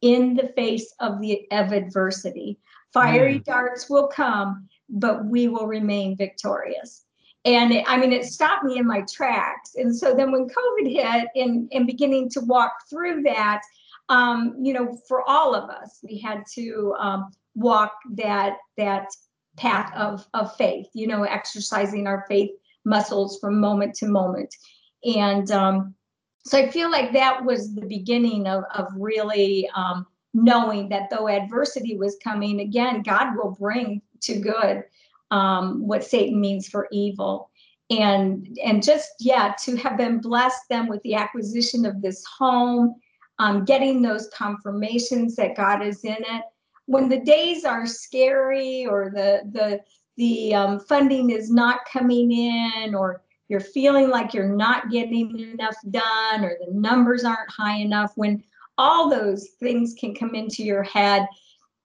in 0.01 0.35
the 0.35 0.51
face 0.55 0.93
of 0.99 1.19
the 1.19 1.47
of 1.51 1.71
adversity. 1.71 2.57
Fiery 2.93 3.39
mm. 3.39 3.43
darts 3.43 3.89
will 3.89 4.07
come 4.07 4.67
but 4.91 5.23
we 5.25 5.47
will 5.47 5.67
remain 5.67 6.17
victorious. 6.17 7.05
And 7.45 7.71
it, 7.71 7.85
i 7.87 7.97
mean 7.97 8.11
it 8.11 8.25
stopped 8.25 8.63
me 8.63 8.77
in 8.77 8.87
my 8.87 9.03
tracks. 9.11 9.75
And 9.75 9.95
so 9.95 10.15
then 10.15 10.31
when 10.31 10.47
covid 10.47 10.91
hit 10.91 11.27
and 11.35 11.69
and 11.71 11.85
beginning 11.85 12.29
to 12.31 12.41
walk 12.41 12.73
through 12.89 13.23
that 13.23 13.61
um, 14.09 14.55
you 14.61 14.73
know 14.73 14.97
for 15.07 15.27
all 15.29 15.53
of 15.53 15.69
us 15.69 15.99
we 16.03 16.17
had 16.17 16.43
to 16.55 16.95
um, 16.99 17.31
walk 17.55 17.93
that 18.13 18.57
that 18.77 19.07
path 19.57 19.93
of, 19.95 20.25
of 20.33 20.55
faith, 20.55 20.87
you 20.93 21.07
know, 21.07 21.23
exercising 21.23 22.07
our 22.07 22.25
faith 22.27 22.51
muscles 22.85 23.39
from 23.39 23.59
moment 23.59 23.93
to 23.95 24.07
moment. 24.07 24.53
And 25.03 25.49
um, 25.51 25.95
so 26.45 26.57
I 26.57 26.69
feel 26.69 26.89
like 26.89 27.13
that 27.13 27.43
was 27.43 27.75
the 27.75 27.85
beginning 27.85 28.47
of, 28.47 28.63
of 28.73 28.87
really 28.95 29.69
um, 29.75 30.07
knowing 30.33 30.89
that 30.89 31.09
though 31.09 31.27
adversity 31.27 31.97
was 31.97 32.17
coming, 32.23 32.61
again, 32.61 33.01
God 33.01 33.35
will 33.35 33.51
bring 33.51 34.01
to 34.21 34.39
good 34.39 34.83
um, 35.31 35.85
what 35.85 36.03
Satan 36.03 36.39
means 36.39 36.67
for 36.67 36.87
evil. 36.91 37.49
And 37.91 38.57
and 38.63 38.83
just 38.83 39.09
yeah, 39.19 39.55
to 39.63 39.75
have 39.77 39.97
been 39.97 40.21
blessed 40.21 40.69
them 40.69 40.87
with 40.87 41.01
the 41.01 41.15
acquisition 41.15 41.87
of 41.87 42.01
this 42.03 42.23
home, 42.25 42.95
um, 43.39 43.65
getting 43.65 44.01
those 44.01 44.29
confirmations 44.29 45.35
that 45.37 45.55
God 45.55 45.83
is 45.83 46.03
in 46.03 46.17
it, 46.19 46.43
when 46.89 47.07
the 47.07 47.19
days 47.19 47.65
are 47.65 47.85
scary 47.85 48.83
or 48.87 49.11
the 49.13 49.41
the 49.51 49.79
the 50.17 50.55
um, 50.55 50.79
funding 50.79 51.29
is 51.29 51.51
not 51.51 51.81
coming 51.85 52.31
in 52.31 52.95
or 52.95 53.21
you're 53.47 53.59
feeling 53.59 54.09
like 54.09 54.33
you're 54.33 54.55
not 54.55 54.89
getting 54.89 55.39
enough 55.39 55.75
done 55.91 56.43
or 56.43 56.57
the 56.65 56.73
numbers 56.73 57.23
aren't 57.23 57.51
high 57.51 57.77
enough 57.77 58.11
when 58.15 58.43
all 58.79 59.07
those 59.07 59.49
things 59.59 59.93
can 59.99 60.15
come 60.15 60.33
into 60.33 60.63
your 60.63 60.81
head 60.81 61.27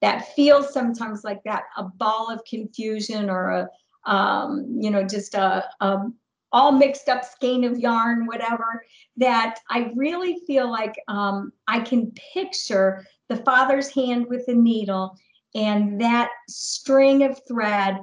that 0.00 0.34
feels 0.34 0.72
sometimes 0.72 1.22
like 1.22 1.42
that 1.44 1.64
a 1.76 1.82
ball 1.82 2.30
of 2.30 2.42
confusion 2.48 3.28
or 3.28 3.50
a 3.50 4.10
um, 4.10 4.66
you 4.80 4.90
know 4.90 5.04
just 5.04 5.34
a, 5.34 5.68
a 5.80 5.98
all 6.54 6.70
mixed 6.70 7.08
up 7.08 7.24
skein 7.24 7.64
of 7.64 7.78
yarn 7.78 8.26
whatever 8.26 8.84
that 9.16 9.58
i 9.70 9.90
really 9.94 10.38
feel 10.46 10.70
like 10.70 10.94
um, 11.08 11.52
i 11.66 11.80
can 11.80 12.10
picture 12.32 13.04
the 13.28 13.36
father's 13.38 13.88
hand 13.88 14.26
with 14.28 14.46
the 14.46 14.54
needle 14.54 15.16
and 15.54 16.00
that 16.00 16.30
string 16.48 17.24
of 17.24 17.40
thread 17.46 17.98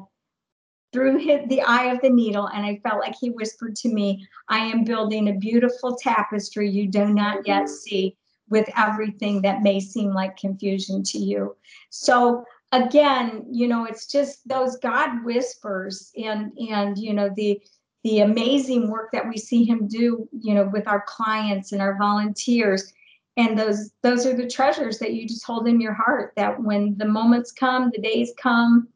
through 0.94 1.18
his, 1.18 1.40
the 1.48 1.62
eye 1.62 1.86
of 1.86 2.02
the 2.02 2.10
needle 2.10 2.48
and 2.48 2.66
i 2.66 2.80
felt 2.84 3.00
like 3.00 3.16
he 3.20 3.30
whispered 3.30 3.76
to 3.76 3.90
me 3.90 4.28
i 4.50 4.60
am 4.60 4.84
building 4.84 5.30
a 5.30 5.34
beautiful 5.34 5.96
tapestry 5.96 6.70
you 6.70 6.88
do 6.88 7.08
not 7.08 7.48
yet 7.48 7.70
see 7.70 8.16
with 8.50 8.70
everything 8.78 9.42
that 9.42 9.64
may 9.64 9.80
seem 9.80 10.14
like 10.14 10.36
confusion 10.36 11.02
to 11.02 11.18
you. 11.18 11.56
So 11.90 12.44
again 12.74 13.46
you 13.52 13.68
know 13.68 13.84
it's 13.84 14.08
just 14.08 14.48
those 14.48 14.78
god 14.78 15.26
whispers 15.26 16.10
and 16.16 16.54
and 16.58 16.98
you 16.98 17.14
know 17.14 17.30
the 17.36 17.62
the 18.04 18.22
amazing 18.22 18.90
work 18.90 19.12
that 19.12 19.28
we 19.28 19.38
see 19.38 19.64
him 19.64 19.88
do 19.88 20.28
you 20.32 20.54
know 20.54 20.70
with 20.72 20.88
our 20.88 21.04
clients 21.08 21.72
and 21.72 21.82
our 21.82 21.98
volunteers. 21.98 22.94
And 23.38 23.58
those 23.58 23.92
those 24.02 24.26
are 24.26 24.36
the 24.36 24.50
treasures 24.50 25.00
that 25.00 25.14
you 25.14 25.28
just 25.28 25.46
hold 25.46 25.68
in 25.68 25.80
your 25.80 25.94
heart 25.94 26.34
that 26.36 26.62
when 26.62 26.98
the 26.98 27.06
moments 27.06 27.52
come 27.52 27.92
the 27.94 28.02
days 28.02 28.34
come 28.38 28.88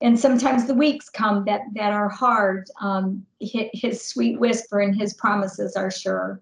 and 0.00 0.18
sometimes 0.18 0.66
the 0.66 0.74
weeks 0.74 1.08
come 1.08 1.44
that 1.46 1.62
that 1.74 1.92
are 1.92 2.08
hard. 2.08 2.68
Um 2.80 3.26
his, 3.40 4.04
sweet 4.04 4.38
whisper 4.38 4.80
and 4.80 4.96
his 4.96 5.14
promises 5.14 5.76
are 5.76 5.90
sure. 5.90 6.40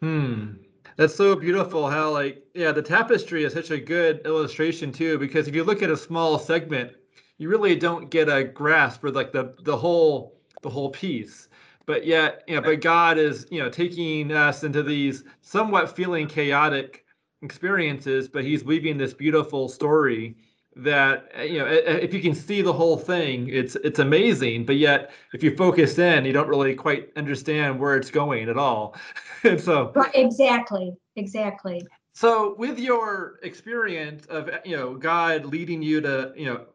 Hmm. 0.00 0.54
That's 0.96 1.14
so 1.14 1.36
beautiful 1.36 1.88
how 1.88 2.10
like 2.10 2.42
yeah 2.54 2.72
the 2.72 2.82
tapestry 2.82 3.44
is 3.44 3.52
such 3.52 3.70
a 3.70 3.78
good 3.78 4.22
illustration 4.24 4.90
too 4.90 5.18
because 5.18 5.46
if 5.46 5.54
you 5.54 5.64
look 5.64 5.82
at 5.82 5.90
a 5.90 5.96
small 5.96 6.38
segment 6.38 6.92
you 7.38 7.50
really 7.50 7.76
don't 7.76 8.10
get 8.10 8.30
a 8.30 8.42
grasp 8.42 9.02
for 9.02 9.10
like 9.10 9.32
the 9.32 9.54
the 9.62 9.76
whole 9.76 10.35
the 10.66 10.70
whole 10.70 10.90
piece. 10.90 11.48
But 11.86 12.04
yet, 12.04 12.42
you 12.48 12.56
know, 12.56 12.62
but 12.62 12.80
God 12.80 13.16
is, 13.16 13.46
you 13.50 13.60
know, 13.62 13.70
taking 13.70 14.32
us 14.32 14.64
into 14.64 14.82
these 14.82 15.22
somewhat 15.40 15.94
feeling 15.94 16.26
chaotic 16.26 17.04
experiences, 17.42 18.26
but 18.26 18.42
He's 18.44 18.64
weaving 18.64 18.98
this 18.98 19.14
beautiful 19.14 19.68
story 19.68 20.36
that 20.78 21.30
uh, 21.38 21.42
you 21.42 21.58
know 21.58 21.64
if 21.66 22.12
you 22.12 22.20
can 22.20 22.34
see 22.34 22.60
the 22.60 22.72
whole 22.72 22.98
thing 22.98 23.48
it's 23.48 23.76
it's 23.76 23.98
amazing 23.98 24.62
but 24.66 24.76
yet 24.76 25.10
if 25.32 25.42
you 25.42 25.56
focus 25.56 25.98
in 25.98 26.26
you 26.26 26.34
don't 26.34 26.48
really 26.48 26.74
quite 26.74 27.08
understand 27.16 27.80
where 27.80 27.96
it's 27.96 28.10
going 28.10 28.50
at 28.50 28.58
all. 28.58 28.94
And 29.44 29.58
so 29.58 29.90
right, 29.94 30.10
exactly 30.14 30.92
exactly. 31.14 31.86
So 32.12 32.54
with 32.58 32.78
your 32.78 33.38
experience 33.42 34.26
of 34.26 34.50
you 34.66 34.76
know 34.76 34.96
god 34.96 35.46
leading 35.46 35.80
you 35.80 36.02
to 36.02 36.34
you 36.36 36.44
know 36.44 36.66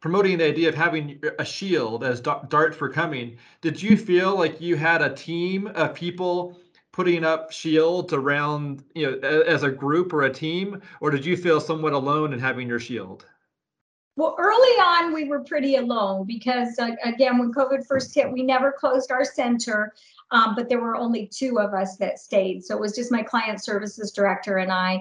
promoting 0.00 0.38
the 0.38 0.46
idea 0.46 0.68
of 0.68 0.74
having 0.74 1.22
a 1.38 1.44
shield 1.44 2.02
as 2.02 2.20
darts 2.20 2.80
were 2.80 2.88
coming, 2.88 3.36
did 3.60 3.82
you 3.82 3.96
feel 3.96 4.36
like 4.36 4.60
you 4.60 4.76
had 4.76 5.02
a 5.02 5.14
team 5.14 5.66
of 5.68 5.94
people 5.94 6.56
putting 6.92 7.24
up 7.24 7.52
shields 7.52 8.12
around, 8.12 8.82
you 8.94 9.10
know, 9.10 9.28
as 9.42 9.62
a 9.62 9.70
group 9.70 10.12
or 10.12 10.22
a 10.22 10.32
team, 10.32 10.80
or 11.00 11.10
did 11.10 11.24
you 11.24 11.36
feel 11.36 11.60
somewhat 11.60 11.92
alone 11.92 12.32
in 12.32 12.38
having 12.38 12.66
your 12.66 12.80
shield? 12.80 13.26
Well, 14.16 14.34
early 14.38 14.76
on, 14.80 15.14
we 15.14 15.24
were 15.24 15.40
pretty 15.40 15.76
alone 15.76 16.26
because, 16.26 16.78
uh, 16.78 16.90
again, 17.04 17.38
when 17.38 17.52
COVID 17.54 17.86
first 17.86 18.14
hit, 18.14 18.30
we 18.30 18.42
never 18.42 18.72
closed 18.72 19.12
our 19.12 19.24
center, 19.24 19.94
um, 20.30 20.54
but 20.54 20.68
there 20.68 20.80
were 20.80 20.96
only 20.96 21.26
two 21.26 21.58
of 21.60 21.72
us 21.74 21.96
that 21.98 22.18
stayed. 22.18 22.64
So 22.64 22.74
it 22.74 22.80
was 22.80 22.94
just 22.94 23.12
my 23.12 23.22
client 23.22 23.62
services 23.62 24.10
director 24.12 24.58
and 24.58 24.72
I 24.72 25.00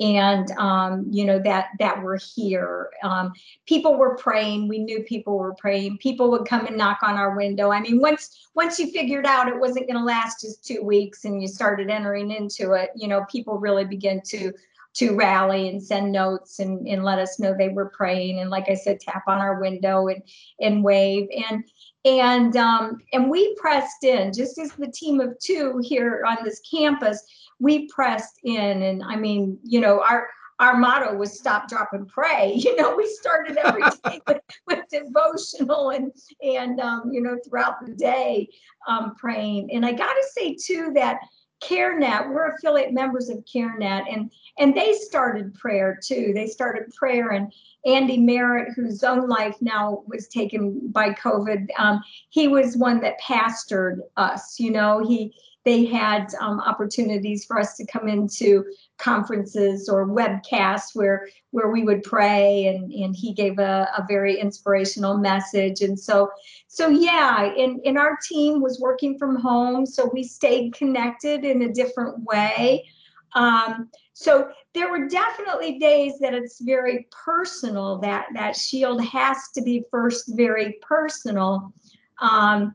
and 0.00 0.50
um, 0.52 1.06
you 1.10 1.24
know 1.24 1.38
that 1.40 1.70
that 1.78 2.02
were 2.02 2.18
here. 2.34 2.90
Um, 3.02 3.32
people 3.66 3.96
were 3.96 4.16
praying. 4.16 4.68
We 4.68 4.78
knew 4.78 5.02
people 5.02 5.38
were 5.38 5.54
praying. 5.54 5.98
People 5.98 6.30
would 6.30 6.46
come 6.46 6.66
and 6.66 6.76
knock 6.76 6.98
on 7.02 7.16
our 7.16 7.36
window. 7.36 7.70
I 7.70 7.80
mean 7.80 8.00
once 8.00 8.48
once 8.54 8.78
you 8.78 8.90
figured 8.90 9.26
out 9.26 9.48
it 9.48 9.58
wasn't 9.58 9.86
going 9.86 9.98
to 9.98 10.04
last 10.04 10.40
just 10.40 10.64
two 10.64 10.82
weeks 10.82 11.24
and 11.24 11.40
you 11.42 11.48
started 11.48 11.90
entering 11.90 12.30
into 12.30 12.72
it 12.72 12.90
you 12.96 13.08
know 13.08 13.24
people 13.30 13.58
really 13.58 13.84
began 13.84 14.20
to 14.22 14.52
to 14.94 15.14
rally 15.14 15.68
and 15.68 15.80
send 15.82 16.10
notes 16.10 16.58
and, 16.58 16.88
and 16.88 17.04
let 17.04 17.18
us 17.18 17.38
know 17.38 17.54
they 17.54 17.68
were 17.68 17.90
praying 17.90 18.40
and 18.40 18.50
like 18.50 18.68
i 18.68 18.74
said 18.74 18.98
tap 18.98 19.22
on 19.28 19.38
our 19.38 19.60
window 19.60 20.08
and 20.08 20.22
and 20.60 20.82
wave. 20.82 21.28
And 21.48 21.64
and 22.04 22.56
um, 22.56 22.98
and 23.12 23.28
we 23.28 23.54
pressed 23.56 24.04
in 24.04 24.32
just 24.32 24.58
as 24.58 24.72
the 24.72 24.90
team 24.90 25.20
of 25.20 25.38
two 25.38 25.80
here 25.82 26.24
on 26.26 26.38
this 26.44 26.60
campus 26.60 27.22
we 27.58 27.88
pressed 27.88 28.38
in 28.44 28.82
and 28.82 29.02
i 29.04 29.16
mean 29.16 29.58
you 29.62 29.80
know 29.80 30.00
our 30.02 30.28
our 30.60 30.76
motto 30.76 31.14
was 31.14 31.38
stop 31.38 31.68
drop 31.68 31.90
and 31.92 32.08
pray 32.08 32.52
you 32.56 32.74
know 32.76 32.96
we 32.96 33.06
started 33.20 33.56
every 33.58 33.82
day 34.04 34.20
with, 34.26 34.40
with 34.66 34.84
devotional 34.90 35.90
and 35.90 36.12
and 36.42 36.80
um, 36.80 37.10
you 37.12 37.20
know 37.20 37.38
throughout 37.46 37.84
the 37.84 37.92
day 37.92 38.48
um, 38.86 39.14
praying 39.16 39.68
and 39.72 39.84
i 39.84 39.92
gotta 39.92 40.24
say 40.34 40.54
too 40.54 40.92
that 40.94 41.18
CareNet, 41.62 42.28
we're 42.28 42.54
affiliate 42.54 42.92
members 42.92 43.28
of 43.28 43.44
CareNet, 43.44 44.04
and 44.12 44.30
and 44.58 44.76
they 44.76 44.92
started 44.92 45.54
prayer 45.54 45.98
too. 46.00 46.32
They 46.32 46.46
started 46.46 46.94
prayer, 46.94 47.30
and 47.30 47.52
Andy 47.84 48.18
Merritt, 48.18 48.74
whose 48.74 49.02
own 49.02 49.28
life 49.28 49.56
now 49.60 50.04
was 50.06 50.28
taken 50.28 50.88
by 50.90 51.10
COVID, 51.10 51.68
um, 51.78 52.00
he 52.28 52.46
was 52.46 52.76
one 52.76 53.00
that 53.00 53.20
pastored 53.20 53.98
us. 54.16 54.60
You 54.60 54.70
know, 54.70 55.04
he 55.04 55.34
they 55.64 55.84
had 55.84 56.32
um, 56.40 56.60
opportunities 56.60 57.44
for 57.44 57.58
us 57.58 57.76
to 57.76 57.86
come 57.86 58.08
into 58.08 58.64
conferences 58.98 59.88
or 59.88 60.06
webcasts 60.06 60.94
where 60.94 61.28
where 61.50 61.70
we 61.70 61.84
would 61.84 62.02
pray 62.02 62.66
and 62.66 62.92
and 62.92 63.14
he 63.16 63.32
gave 63.32 63.58
a, 63.58 63.88
a 63.96 64.04
very 64.08 64.38
inspirational 64.38 65.18
message. 65.18 65.80
And 65.80 65.98
so 65.98 66.30
so 66.68 66.88
yeah 66.88 67.44
and, 67.44 67.80
and 67.84 67.98
our 67.98 68.16
team 68.28 68.60
was 68.60 68.80
working 68.80 69.18
from 69.18 69.36
home 69.36 69.86
so 69.86 70.10
we 70.12 70.24
stayed 70.24 70.74
connected 70.74 71.44
in 71.44 71.62
a 71.62 71.72
different 71.72 72.22
way. 72.24 72.86
Um, 73.34 73.90
so 74.14 74.50
there 74.74 74.90
were 74.90 75.06
definitely 75.06 75.78
days 75.78 76.18
that 76.20 76.34
it's 76.34 76.60
very 76.60 77.06
personal 77.10 77.98
that 77.98 78.26
that 78.34 78.56
shield 78.56 79.04
has 79.04 79.36
to 79.54 79.62
be 79.62 79.84
first 79.90 80.24
very 80.34 80.78
personal. 80.82 81.72
Um, 82.20 82.72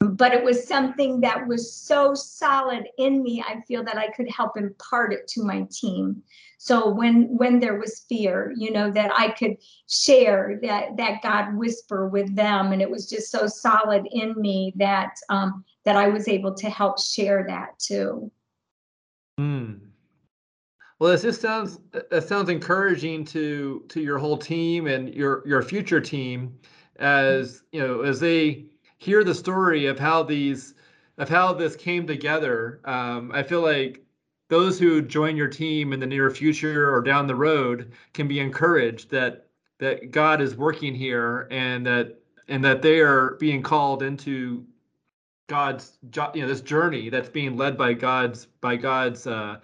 but 0.00 0.32
it 0.32 0.42
was 0.42 0.66
something 0.66 1.20
that 1.20 1.46
was 1.46 1.72
so 1.74 2.14
solid 2.14 2.84
in 2.96 3.22
me 3.22 3.42
i 3.46 3.60
feel 3.68 3.84
that 3.84 3.98
i 3.98 4.10
could 4.10 4.28
help 4.30 4.56
impart 4.56 5.12
it 5.12 5.28
to 5.28 5.42
my 5.42 5.66
team 5.70 6.22
so 6.58 6.88
when 6.88 7.36
when 7.36 7.60
there 7.60 7.78
was 7.78 8.04
fear 8.08 8.52
you 8.56 8.72
know 8.72 8.90
that 8.90 9.10
i 9.16 9.28
could 9.30 9.56
share 9.88 10.58
that 10.62 10.96
that 10.96 11.22
god 11.22 11.54
whisper 11.54 12.08
with 12.08 12.34
them 12.34 12.72
and 12.72 12.80
it 12.80 12.90
was 12.90 13.08
just 13.08 13.30
so 13.30 13.46
solid 13.46 14.06
in 14.12 14.34
me 14.40 14.72
that 14.76 15.16
um 15.28 15.64
that 15.84 15.96
i 15.96 16.08
was 16.08 16.28
able 16.28 16.54
to 16.54 16.70
help 16.70 17.00
share 17.00 17.44
that 17.46 17.78
too 17.78 18.30
Hmm. 19.38 19.74
well 20.98 21.12
this 21.12 21.22
just 21.22 21.40
sounds 21.40 21.78
that 21.92 22.26
sounds 22.26 22.48
encouraging 22.48 23.24
to 23.26 23.84
to 23.88 24.00
your 24.00 24.18
whole 24.18 24.38
team 24.38 24.86
and 24.86 25.14
your 25.14 25.46
your 25.46 25.62
future 25.62 26.00
team 26.00 26.58
as 26.96 27.62
you 27.72 27.80
know 27.80 28.00
as 28.00 28.20
they 28.20 28.66
hear 29.00 29.24
the 29.24 29.34
story 29.34 29.86
of 29.86 29.98
how 29.98 30.22
these 30.22 30.74
of 31.18 31.28
how 31.28 31.52
this 31.52 31.74
came 31.74 32.06
together. 32.06 32.80
Um, 32.84 33.32
I 33.34 33.42
feel 33.42 33.62
like 33.62 34.04
those 34.48 34.78
who 34.78 35.02
join 35.02 35.36
your 35.36 35.48
team 35.48 35.92
in 35.92 36.00
the 36.00 36.06
near 36.06 36.30
future 36.30 36.94
or 36.94 37.02
down 37.02 37.26
the 37.26 37.34
road 37.34 37.92
can 38.14 38.28
be 38.28 38.38
encouraged 38.38 39.10
that 39.10 39.46
that 39.78 40.12
God 40.12 40.40
is 40.40 40.54
working 40.54 40.94
here 40.94 41.48
and 41.50 41.84
that 41.86 42.20
and 42.48 42.62
that 42.64 42.82
they 42.82 43.00
are 43.00 43.36
being 43.40 43.62
called 43.62 44.02
into 44.02 44.64
God's 45.48 45.98
you 46.34 46.42
know 46.42 46.48
this 46.48 46.60
journey 46.60 47.08
that's 47.08 47.28
being 47.28 47.56
led 47.56 47.76
by 47.76 47.94
God's 47.94 48.46
by 48.60 48.76
God's 48.76 49.26
uh, 49.26 49.60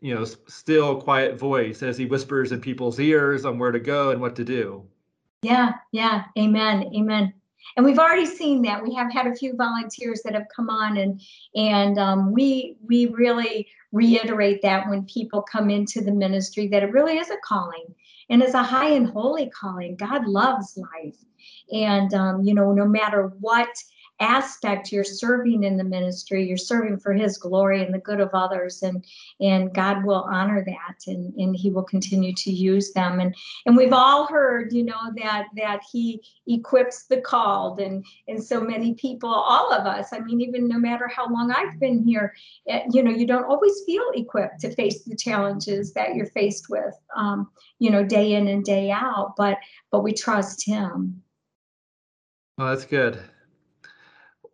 you 0.00 0.14
know 0.14 0.24
still 0.24 1.00
quiet 1.00 1.38
voice 1.38 1.82
as 1.82 1.98
He 1.98 2.06
whispers 2.06 2.52
in 2.52 2.60
people's 2.62 2.98
ears 2.98 3.44
on 3.44 3.58
where 3.58 3.72
to 3.72 3.80
go 3.80 4.10
and 4.10 4.20
what 4.20 4.36
to 4.36 4.44
do. 4.44 4.84
Yeah, 5.42 5.72
yeah, 5.92 6.24
amen, 6.38 6.90
amen 6.94 7.34
and 7.76 7.84
we've 7.84 7.98
already 7.98 8.26
seen 8.26 8.62
that. 8.62 8.82
We 8.82 8.94
have 8.94 9.12
had 9.12 9.26
a 9.26 9.34
few 9.34 9.54
volunteers 9.56 10.22
that 10.24 10.34
have 10.34 10.46
come 10.54 10.68
on 10.70 10.96
and 10.96 11.20
and 11.54 11.98
um, 11.98 12.32
we 12.32 12.76
we 12.86 13.06
really 13.06 13.68
reiterate 13.92 14.62
that 14.62 14.88
when 14.88 15.04
people 15.04 15.42
come 15.42 15.70
into 15.70 16.00
the 16.00 16.12
ministry 16.12 16.68
that 16.68 16.82
it 16.82 16.92
really 16.92 17.18
is 17.18 17.30
a 17.30 17.36
calling. 17.44 17.94
And 18.28 18.42
it's 18.42 18.54
a 18.54 18.62
high 18.62 18.90
and 18.90 19.08
holy 19.08 19.50
calling. 19.50 19.96
God 19.96 20.24
loves 20.26 20.78
life. 20.78 21.16
And 21.72 22.14
um, 22.14 22.42
you 22.42 22.54
know 22.54 22.72
no 22.72 22.86
matter 22.86 23.32
what 23.40 23.68
aspect 24.20 24.92
you're 24.92 25.02
serving 25.02 25.64
in 25.64 25.76
the 25.76 25.84
ministry 25.84 26.46
you're 26.46 26.56
serving 26.56 26.98
for 26.98 27.12
his 27.12 27.38
glory 27.38 27.82
and 27.82 27.92
the 27.92 27.98
good 27.98 28.20
of 28.20 28.30
others 28.34 28.82
and 28.82 29.04
and 29.40 29.74
god 29.74 30.04
will 30.04 30.26
honor 30.30 30.62
that 30.64 30.96
and 31.06 31.34
and 31.34 31.56
he 31.56 31.70
will 31.70 31.82
continue 31.82 32.32
to 32.34 32.52
use 32.52 32.92
them 32.92 33.18
and 33.18 33.34
and 33.64 33.76
we've 33.76 33.92
all 33.92 34.26
heard 34.26 34.72
you 34.72 34.84
know 34.84 35.10
that 35.16 35.46
that 35.56 35.80
he 35.90 36.22
equips 36.46 37.04
the 37.04 37.20
called 37.20 37.80
and 37.80 38.04
and 38.28 38.42
so 38.42 38.60
many 38.60 38.94
people 38.94 39.30
all 39.30 39.72
of 39.72 39.86
us 39.86 40.12
i 40.12 40.18
mean 40.20 40.40
even 40.40 40.68
no 40.68 40.78
matter 40.78 41.08
how 41.08 41.26
long 41.28 41.50
i've 41.50 41.80
been 41.80 42.02
here 42.02 42.34
eh, 42.68 42.82
you 42.92 43.02
know 43.02 43.10
you 43.10 43.26
don't 43.26 43.44
always 43.44 43.82
feel 43.86 44.04
equipped 44.14 44.60
to 44.60 44.74
face 44.74 45.04
the 45.04 45.16
challenges 45.16 45.94
that 45.94 46.14
you're 46.14 46.26
faced 46.26 46.68
with 46.68 46.94
um, 47.16 47.48
you 47.78 47.90
know 47.90 48.04
day 48.04 48.34
in 48.34 48.48
and 48.48 48.64
day 48.64 48.90
out 48.90 49.34
but 49.36 49.56
but 49.90 50.02
we 50.02 50.12
trust 50.12 50.66
him 50.66 51.22
Oh, 52.60 52.66
that's 52.66 52.84
good. 52.84 53.18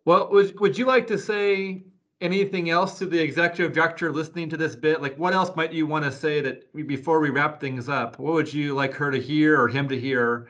Well, 0.07 0.29
would, 0.31 0.57
would 0.61 0.77
you 0.77 0.85
like 0.85 1.05
to 1.07 1.17
say 1.17 1.83
anything 2.21 2.69
else 2.69 2.97
to 2.97 3.05
the 3.05 3.19
executive 3.19 3.73
director 3.73 4.09
listening 4.09 4.49
to 4.51 4.55
this 4.55 4.73
bit? 4.73 5.01
Like, 5.01 5.19
what 5.19 5.33
else 5.33 5.53
might 5.57 5.73
you 5.73 5.85
want 5.85 6.05
to 6.05 6.13
say 6.13 6.39
that 6.39 6.73
before 6.87 7.19
we 7.19 7.29
wrap 7.29 7.59
things 7.59 7.89
up? 7.89 8.17
What 8.17 8.31
would 8.31 8.53
you 8.53 8.73
like 8.73 8.93
her 8.93 9.11
to 9.11 9.19
hear 9.19 9.61
or 9.61 9.67
him 9.67 9.89
to 9.89 9.99
hear 9.99 10.47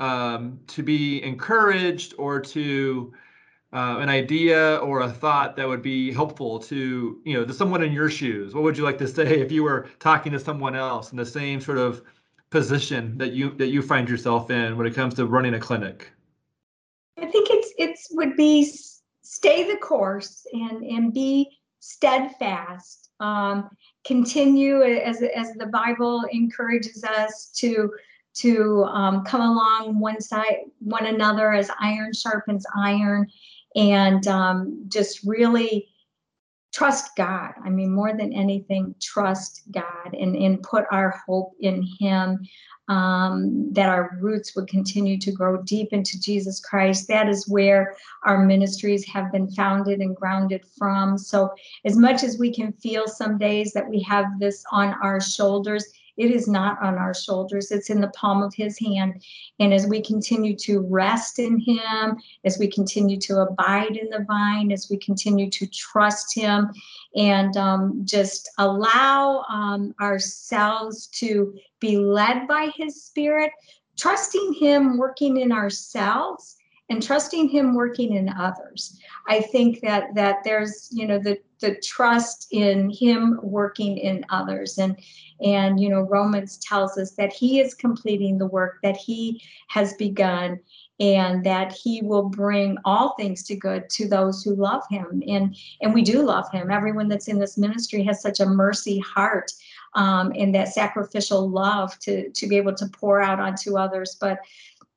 um, 0.00 0.58
to 0.66 0.82
be 0.82 1.22
encouraged 1.22 2.14
or 2.18 2.40
to 2.40 3.14
uh, 3.72 3.98
an 4.00 4.08
idea 4.08 4.78
or 4.78 5.02
a 5.02 5.08
thought 5.08 5.54
that 5.54 5.68
would 5.68 5.80
be 5.80 6.12
helpful 6.12 6.58
to 6.58 7.20
you 7.24 7.34
know 7.34 7.44
to 7.44 7.54
someone 7.54 7.84
in 7.84 7.92
your 7.92 8.10
shoes? 8.10 8.52
What 8.52 8.64
would 8.64 8.76
you 8.76 8.82
like 8.82 8.98
to 8.98 9.06
say 9.06 9.38
if 9.40 9.52
you 9.52 9.62
were 9.62 9.86
talking 10.00 10.32
to 10.32 10.40
someone 10.40 10.74
else 10.74 11.12
in 11.12 11.18
the 11.18 11.26
same 11.26 11.60
sort 11.60 11.78
of 11.78 12.02
position 12.50 13.16
that 13.18 13.30
you 13.32 13.50
that 13.58 13.68
you 13.68 13.80
find 13.80 14.08
yourself 14.08 14.50
in 14.50 14.76
when 14.76 14.88
it 14.88 14.94
comes 14.96 15.14
to 15.14 15.26
running 15.26 15.54
a 15.54 15.60
clinic? 15.60 16.10
I 17.16 17.26
think 17.26 17.48
would 18.18 18.36
be 18.36 18.70
stay 19.22 19.70
the 19.70 19.78
course 19.78 20.46
and 20.52 20.82
and 20.82 21.14
be 21.14 21.48
steadfast. 21.80 23.10
Um, 23.20 23.70
continue 24.04 24.82
as 24.82 25.22
as 25.22 25.54
the 25.54 25.66
Bible 25.66 26.24
encourages 26.30 27.02
us 27.04 27.50
to 27.56 27.90
to 28.34 28.84
um, 28.84 29.24
come 29.24 29.40
along 29.40 29.98
one 29.98 30.20
side 30.20 30.58
one 30.80 31.06
another 31.06 31.52
as 31.52 31.70
iron 31.80 32.12
sharpens 32.12 32.66
iron, 32.76 33.26
and 33.74 34.26
um, 34.28 34.84
just 34.88 35.24
really 35.24 35.88
trust 36.72 37.16
God. 37.16 37.52
I 37.64 37.70
mean, 37.70 37.92
more 37.92 38.16
than 38.16 38.32
anything, 38.32 38.94
trust 39.00 39.62
God 39.70 40.12
and, 40.12 40.36
and 40.36 40.62
put 40.62 40.84
our 40.90 41.22
hope 41.26 41.52
in 41.60 41.86
Him 41.98 42.46
um, 42.88 43.70
that 43.72 43.88
our 43.88 44.16
roots 44.20 44.56
would 44.56 44.66
continue 44.66 45.18
to 45.18 45.32
grow 45.32 45.62
deep 45.62 45.92
into 45.92 46.20
Jesus 46.20 46.60
Christ. 46.60 47.06
That 47.08 47.28
is 47.28 47.48
where 47.48 47.96
our 48.24 48.44
ministries 48.44 49.06
have 49.06 49.30
been 49.30 49.50
founded 49.50 50.00
and 50.00 50.16
grounded 50.16 50.64
from. 50.78 51.18
So, 51.18 51.50
as 51.84 51.96
much 51.96 52.22
as 52.22 52.38
we 52.38 52.52
can 52.52 52.72
feel 52.72 53.06
some 53.06 53.36
days 53.38 53.72
that 53.72 53.88
we 53.88 54.00
have 54.02 54.26
this 54.38 54.64
on 54.72 54.94
our 55.02 55.20
shoulders, 55.20 55.84
it 56.18 56.30
is 56.32 56.48
not 56.48 56.82
on 56.82 56.96
our 56.96 57.14
shoulders, 57.14 57.70
it's 57.70 57.90
in 57.90 58.00
the 58.00 58.08
palm 58.08 58.42
of 58.42 58.52
His 58.54 58.78
hand. 58.78 59.22
And 59.60 59.72
as 59.72 59.86
we 59.86 60.02
continue 60.02 60.56
to 60.56 60.80
rest 60.80 61.38
in 61.38 61.60
Him, 61.60 62.18
as 62.44 62.58
we 62.58 62.68
continue 62.68 63.18
to 63.20 63.40
abide 63.40 63.96
in 63.96 64.10
the 64.10 64.24
vine, 64.26 64.72
as 64.72 64.88
we 64.90 64.98
continue 64.98 65.48
to 65.50 65.66
trust 65.68 66.34
Him, 66.34 66.70
and 67.16 67.56
um, 67.56 68.02
just 68.04 68.50
allow 68.58 69.44
um, 69.48 69.94
ourselves 70.00 71.06
to 71.18 71.54
be 71.80 71.96
led 71.96 72.48
by 72.48 72.70
His 72.76 73.02
Spirit, 73.02 73.52
trusting 73.96 74.54
Him 74.60 74.98
working 74.98 75.38
in 75.38 75.52
ourselves 75.52 76.56
and 76.90 77.02
trusting 77.02 77.48
Him 77.48 77.74
working 77.74 78.14
in 78.14 78.28
others. 78.30 78.98
I 79.28 79.40
think 79.40 79.80
that 79.82 80.14
that 80.14 80.42
there's 80.44 80.88
you 80.90 81.06
know 81.06 81.18
the 81.18 81.38
the 81.60 81.76
trust 81.76 82.48
in 82.50 82.90
Him 82.90 83.38
working 83.42 83.98
in 83.98 84.24
others 84.30 84.78
and 84.78 84.98
and 85.42 85.80
you 85.80 85.88
know 85.88 86.02
Romans 86.02 86.58
tells 86.58 86.98
us 86.98 87.12
that 87.12 87.32
He 87.32 87.60
is 87.60 87.74
completing 87.74 88.38
the 88.38 88.46
work 88.46 88.78
that 88.82 88.96
He 88.96 89.42
has 89.68 89.94
begun 89.94 90.60
and 91.00 91.44
that 91.44 91.72
he 91.72 92.02
will 92.02 92.28
bring 92.28 92.76
all 92.84 93.14
things 93.14 93.44
to 93.44 93.54
good 93.54 93.88
to 93.90 94.08
those 94.08 94.42
who 94.42 94.54
love 94.54 94.82
him. 94.90 95.22
And 95.28 95.56
and 95.80 95.94
we 95.94 96.02
do 96.02 96.22
love 96.22 96.50
him. 96.50 96.70
Everyone 96.70 97.08
that's 97.08 97.28
in 97.28 97.38
this 97.38 97.56
ministry 97.56 98.02
has 98.04 98.20
such 98.20 98.40
a 98.40 98.46
mercy 98.46 98.98
heart 98.98 99.52
um, 99.94 100.32
and 100.36 100.54
that 100.54 100.68
sacrificial 100.68 101.48
love 101.48 101.98
to 102.00 102.30
to 102.30 102.46
be 102.46 102.56
able 102.56 102.74
to 102.74 102.86
pour 102.86 103.20
out 103.20 103.40
onto 103.40 103.78
others. 103.78 104.16
But 104.20 104.38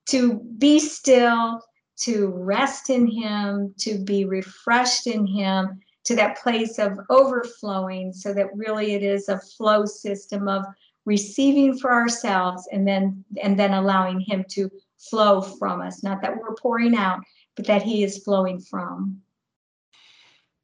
to 0.07 0.39
be 0.57 0.79
still 0.79 1.61
to 1.97 2.27
rest 2.29 2.89
in 2.89 3.05
him 3.05 3.73
to 3.77 3.99
be 3.99 4.25
refreshed 4.25 5.05
in 5.05 5.27
him 5.27 5.79
to 6.03 6.15
that 6.15 6.41
place 6.41 6.79
of 6.79 6.99
overflowing 7.09 8.11
so 8.11 8.33
that 8.33 8.55
really 8.55 8.93
it 8.93 9.03
is 9.03 9.29
a 9.29 9.39
flow 9.39 9.85
system 9.85 10.47
of 10.47 10.65
receiving 11.05 11.77
for 11.77 11.91
ourselves 11.91 12.67
and 12.71 12.87
then 12.87 13.23
and 13.41 13.57
then 13.57 13.73
allowing 13.73 14.19
him 14.19 14.45
to 14.49 14.69
flow 14.97 15.41
from 15.41 15.81
us. 15.81 16.03
Not 16.03 16.21
that 16.21 16.37
we're 16.37 16.55
pouring 16.55 16.95
out, 16.95 17.21
but 17.55 17.65
that 17.67 17.81
He 17.81 18.03
is 18.03 18.23
flowing 18.23 18.59
from. 18.59 19.21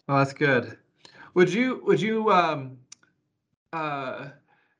Oh, 0.07 0.17
that's 0.17 0.33
good. 0.33 0.77
Would 1.33 1.51
you 1.51 1.81
would 1.85 2.01
you 2.01 2.31
um, 2.31 2.77
uh, 3.73 4.29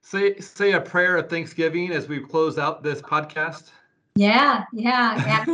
say 0.02 0.40
say 0.40 0.74
a 0.74 0.82
prayer 0.82 1.18
of 1.18 1.30
thanksgiving 1.30 1.92
as 1.92 2.08
we 2.08 2.20
close 2.20 2.58
out 2.58 2.84
this 2.84 3.02
podcast? 3.02 3.72
Yeah, 4.18 4.64
yeah, 4.74 5.46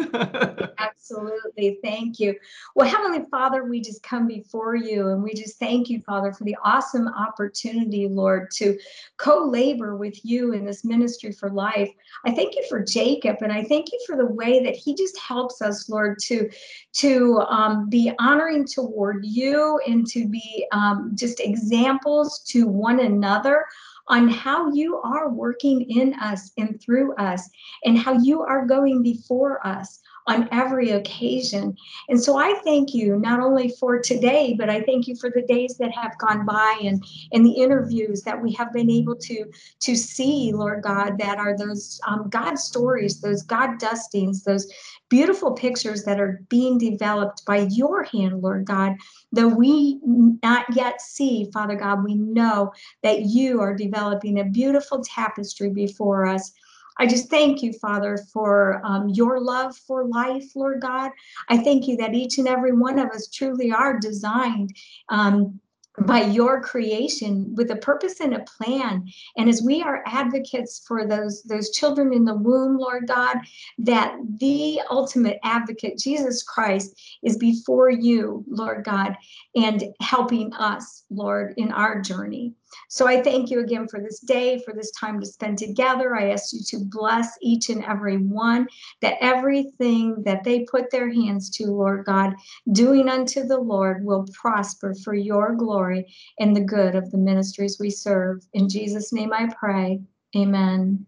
absolutely. 0.77 1.79
Thank 1.83 2.19
you. 2.19 2.35
Well, 2.75 2.87
Heavenly 2.87 3.25
Father, 3.29 3.65
we 3.65 3.81
just 3.81 4.01
come 4.03 4.25
before 4.25 4.75
you 4.75 5.09
and 5.09 5.21
we 5.21 5.33
just 5.33 5.59
thank 5.59 5.89
you, 5.89 5.99
Father, 6.01 6.31
for 6.31 6.45
the 6.45 6.55
awesome 6.63 7.09
opportunity, 7.09 8.07
Lord, 8.07 8.51
to 8.51 8.79
co 9.17 9.45
labor 9.45 9.97
with 9.97 10.23
you 10.23 10.53
in 10.53 10.65
this 10.65 10.85
ministry 10.85 11.33
for 11.33 11.49
life. 11.49 11.89
I 12.25 12.31
thank 12.31 12.55
you 12.55 12.63
for 12.69 12.81
Jacob 12.81 13.37
and 13.41 13.51
I 13.51 13.65
thank 13.65 13.91
you 13.91 13.99
for 14.07 14.15
the 14.15 14.25
way 14.25 14.63
that 14.63 14.75
he 14.75 14.95
just 14.95 15.19
helps 15.19 15.61
us, 15.61 15.89
Lord, 15.89 16.17
to, 16.19 16.49
to 16.93 17.39
um, 17.49 17.89
be 17.89 18.13
honoring 18.19 18.65
toward 18.65 19.25
you 19.25 19.79
and 19.85 20.07
to 20.07 20.25
be 20.27 20.65
um, 20.71 21.11
just 21.15 21.41
examples 21.41 22.39
to 22.47 22.65
one 22.65 23.01
another 23.01 23.65
on 24.07 24.27
how 24.27 24.71
you 24.71 24.97
are 24.97 25.29
working 25.29 25.81
in 25.89 26.13
us 26.15 26.51
and 26.57 26.81
through 26.81 27.15
us, 27.15 27.49
and 27.85 27.97
how 27.97 28.13
you 28.13 28.41
are 28.41 28.65
going 28.65 29.01
before 29.01 29.65
us 29.65 29.99
on 30.27 30.47
every 30.51 30.91
occasion. 30.91 31.75
And 32.07 32.21
so 32.21 32.37
I 32.37 32.53
thank 32.63 32.93
you 32.93 33.17
not 33.17 33.39
only 33.39 33.73
for 33.79 33.99
today, 33.99 34.55
but 34.57 34.69
I 34.69 34.81
thank 34.81 35.07
you 35.07 35.15
for 35.15 35.29
the 35.29 35.41
days 35.41 35.75
that 35.79 35.91
have 35.91 36.17
gone 36.17 36.45
by 36.45 36.79
and, 36.83 37.03
and 37.33 37.45
the 37.45 37.51
interviews 37.51 38.21
that 38.23 38.41
we 38.41 38.53
have 38.53 38.71
been 38.71 38.89
able 38.89 39.15
to, 39.15 39.45
to 39.81 39.95
see, 39.95 40.51
Lord 40.53 40.83
God, 40.83 41.17
that 41.17 41.37
are 41.37 41.57
those 41.57 41.99
um, 42.07 42.29
God 42.29 42.57
stories, 42.57 43.19
those 43.19 43.43
God 43.43 43.79
dustings, 43.79 44.43
those 44.43 44.71
beautiful 45.13 45.51
pictures 45.51 46.05
that 46.05 46.19
are 46.19 46.41
being 46.49 46.79
developed 46.79 47.45
by 47.45 47.67
your 47.69 48.01
hand, 48.01 48.41
Lord 48.41 48.65
God, 48.65 48.95
though 49.31 49.47
we 49.47 49.99
not 50.03 50.65
yet 50.75 51.01
see, 51.01 51.51
Father 51.53 51.75
God, 51.75 52.03
we 52.03 52.15
know 52.15 52.71
that 53.03 53.21
you 53.21 53.61
are 53.61 53.75
developing 53.75 54.39
a 54.39 54.45
beautiful 54.45 55.03
tapestry 55.03 55.69
before 55.69 56.25
us 56.25 56.51
I 56.97 57.07
just 57.07 57.27
thank 57.29 57.63
you, 57.63 57.73
Father, 57.73 58.19
for 58.31 58.79
um, 58.85 59.09
your 59.09 59.41
love 59.41 59.75
for 59.75 60.05
life, 60.05 60.45
Lord 60.55 60.79
God. 60.79 61.09
I 61.49 61.57
thank 61.57 61.87
you 61.87 61.97
that 61.97 62.13
each 62.13 62.37
and 62.37 62.47
every 62.47 62.71
one 62.71 62.99
of 62.99 63.09
us 63.09 63.27
truly 63.27 63.71
are 63.71 63.97
designed 63.97 64.75
um, 65.09 65.59
by 66.01 66.21
your 66.21 66.61
creation 66.61 67.53
with 67.55 67.69
a 67.69 67.75
purpose 67.75 68.19
and 68.19 68.33
a 68.33 68.45
plan. 68.57 69.07
And 69.37 69.47
as 69.47 69.61
we 69.61 69.81
are 69.83 70.03
advocates 70.05 70.83
for 70.87 71.05
those 71.05 71.43
those 71.43 71.71
children 71.71 72.13
in 72.13 72.25
the 72.25 72.35
womb 72.35 72.77
lord 72.77 73.07
god 73.07 73.37
that 73.77 74.15
the 74.39 74.81
ultimate 74.89 75.39
advocate 75.43 75.97
jesus 75.97 76.43
christ 76.43 76.99
is 77.23 77.37
before 77.37 77.89
you 77.89 78.43
lord 78.47 78.83
god 78.83 79.15
and 79.55 79.83
helping 80.01 80.53
us 80.53 81.03
lord 81.09 81.53
in 81.57 81.71
our 81.71 82.01
journey. 82.01 82.53
So 82.89 83.07
I 83.07 83.21
thank 83.21 83.49
you 83.49 83.59
again 83.59 83.87
for 83.87 83.99
this 83.99 84.19
day, 84.19 84.61
for 84.65 84.73
this 84.73 84.91
time 84.91 85.19
to 85.19 85.25
spend 85.25 85.57
together. 85.57 86.15
I 86.15 86.31
ask 86.31 86.53
you 86.53 86.59
to 86.69 86.85
bless 86.85 87.37
each 87.41 87.69
and 87.69 87.83
every 87.83 88.17
one, 88.17 88.67
that 89.01 89.17
everything 89.21 90.23
that 90.23 90.43
they 90.43 90.65
put 90.65 90.89
their 90.89 91.11
hands 91.11 91.49
to, 91.51 91.67
Lord 91.67 92.05
God, 92.05 92.33
doing 92.71 93.09
unto 93.09 93.43
the 93.43 93.59
Lord 93.59 94.03
will 94.03 94.25
prosper 94.33 94.93
for 95.03 95.13
your 95.13 95.55
glory 95.83 96.13
and 96.39 96.55
the 96.55 96.61
good 96.61 96.95
of 96.95 97.11
the 97.11 97.17
ministries 97.17 97.77
we 97.79 97.89
serve. 97.89 98.45
In 98.53 98.69
Jesus' 98.69 99.11
name 99.11 99.33
I 99.33 99.49
pray. 99.59 100.01
Amen. 100.35 101.05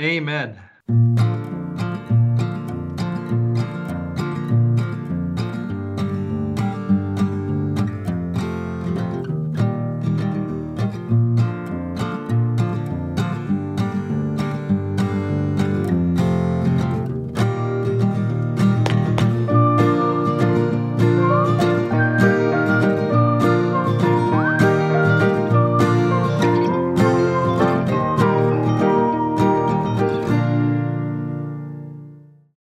Amen. 0.00 0.58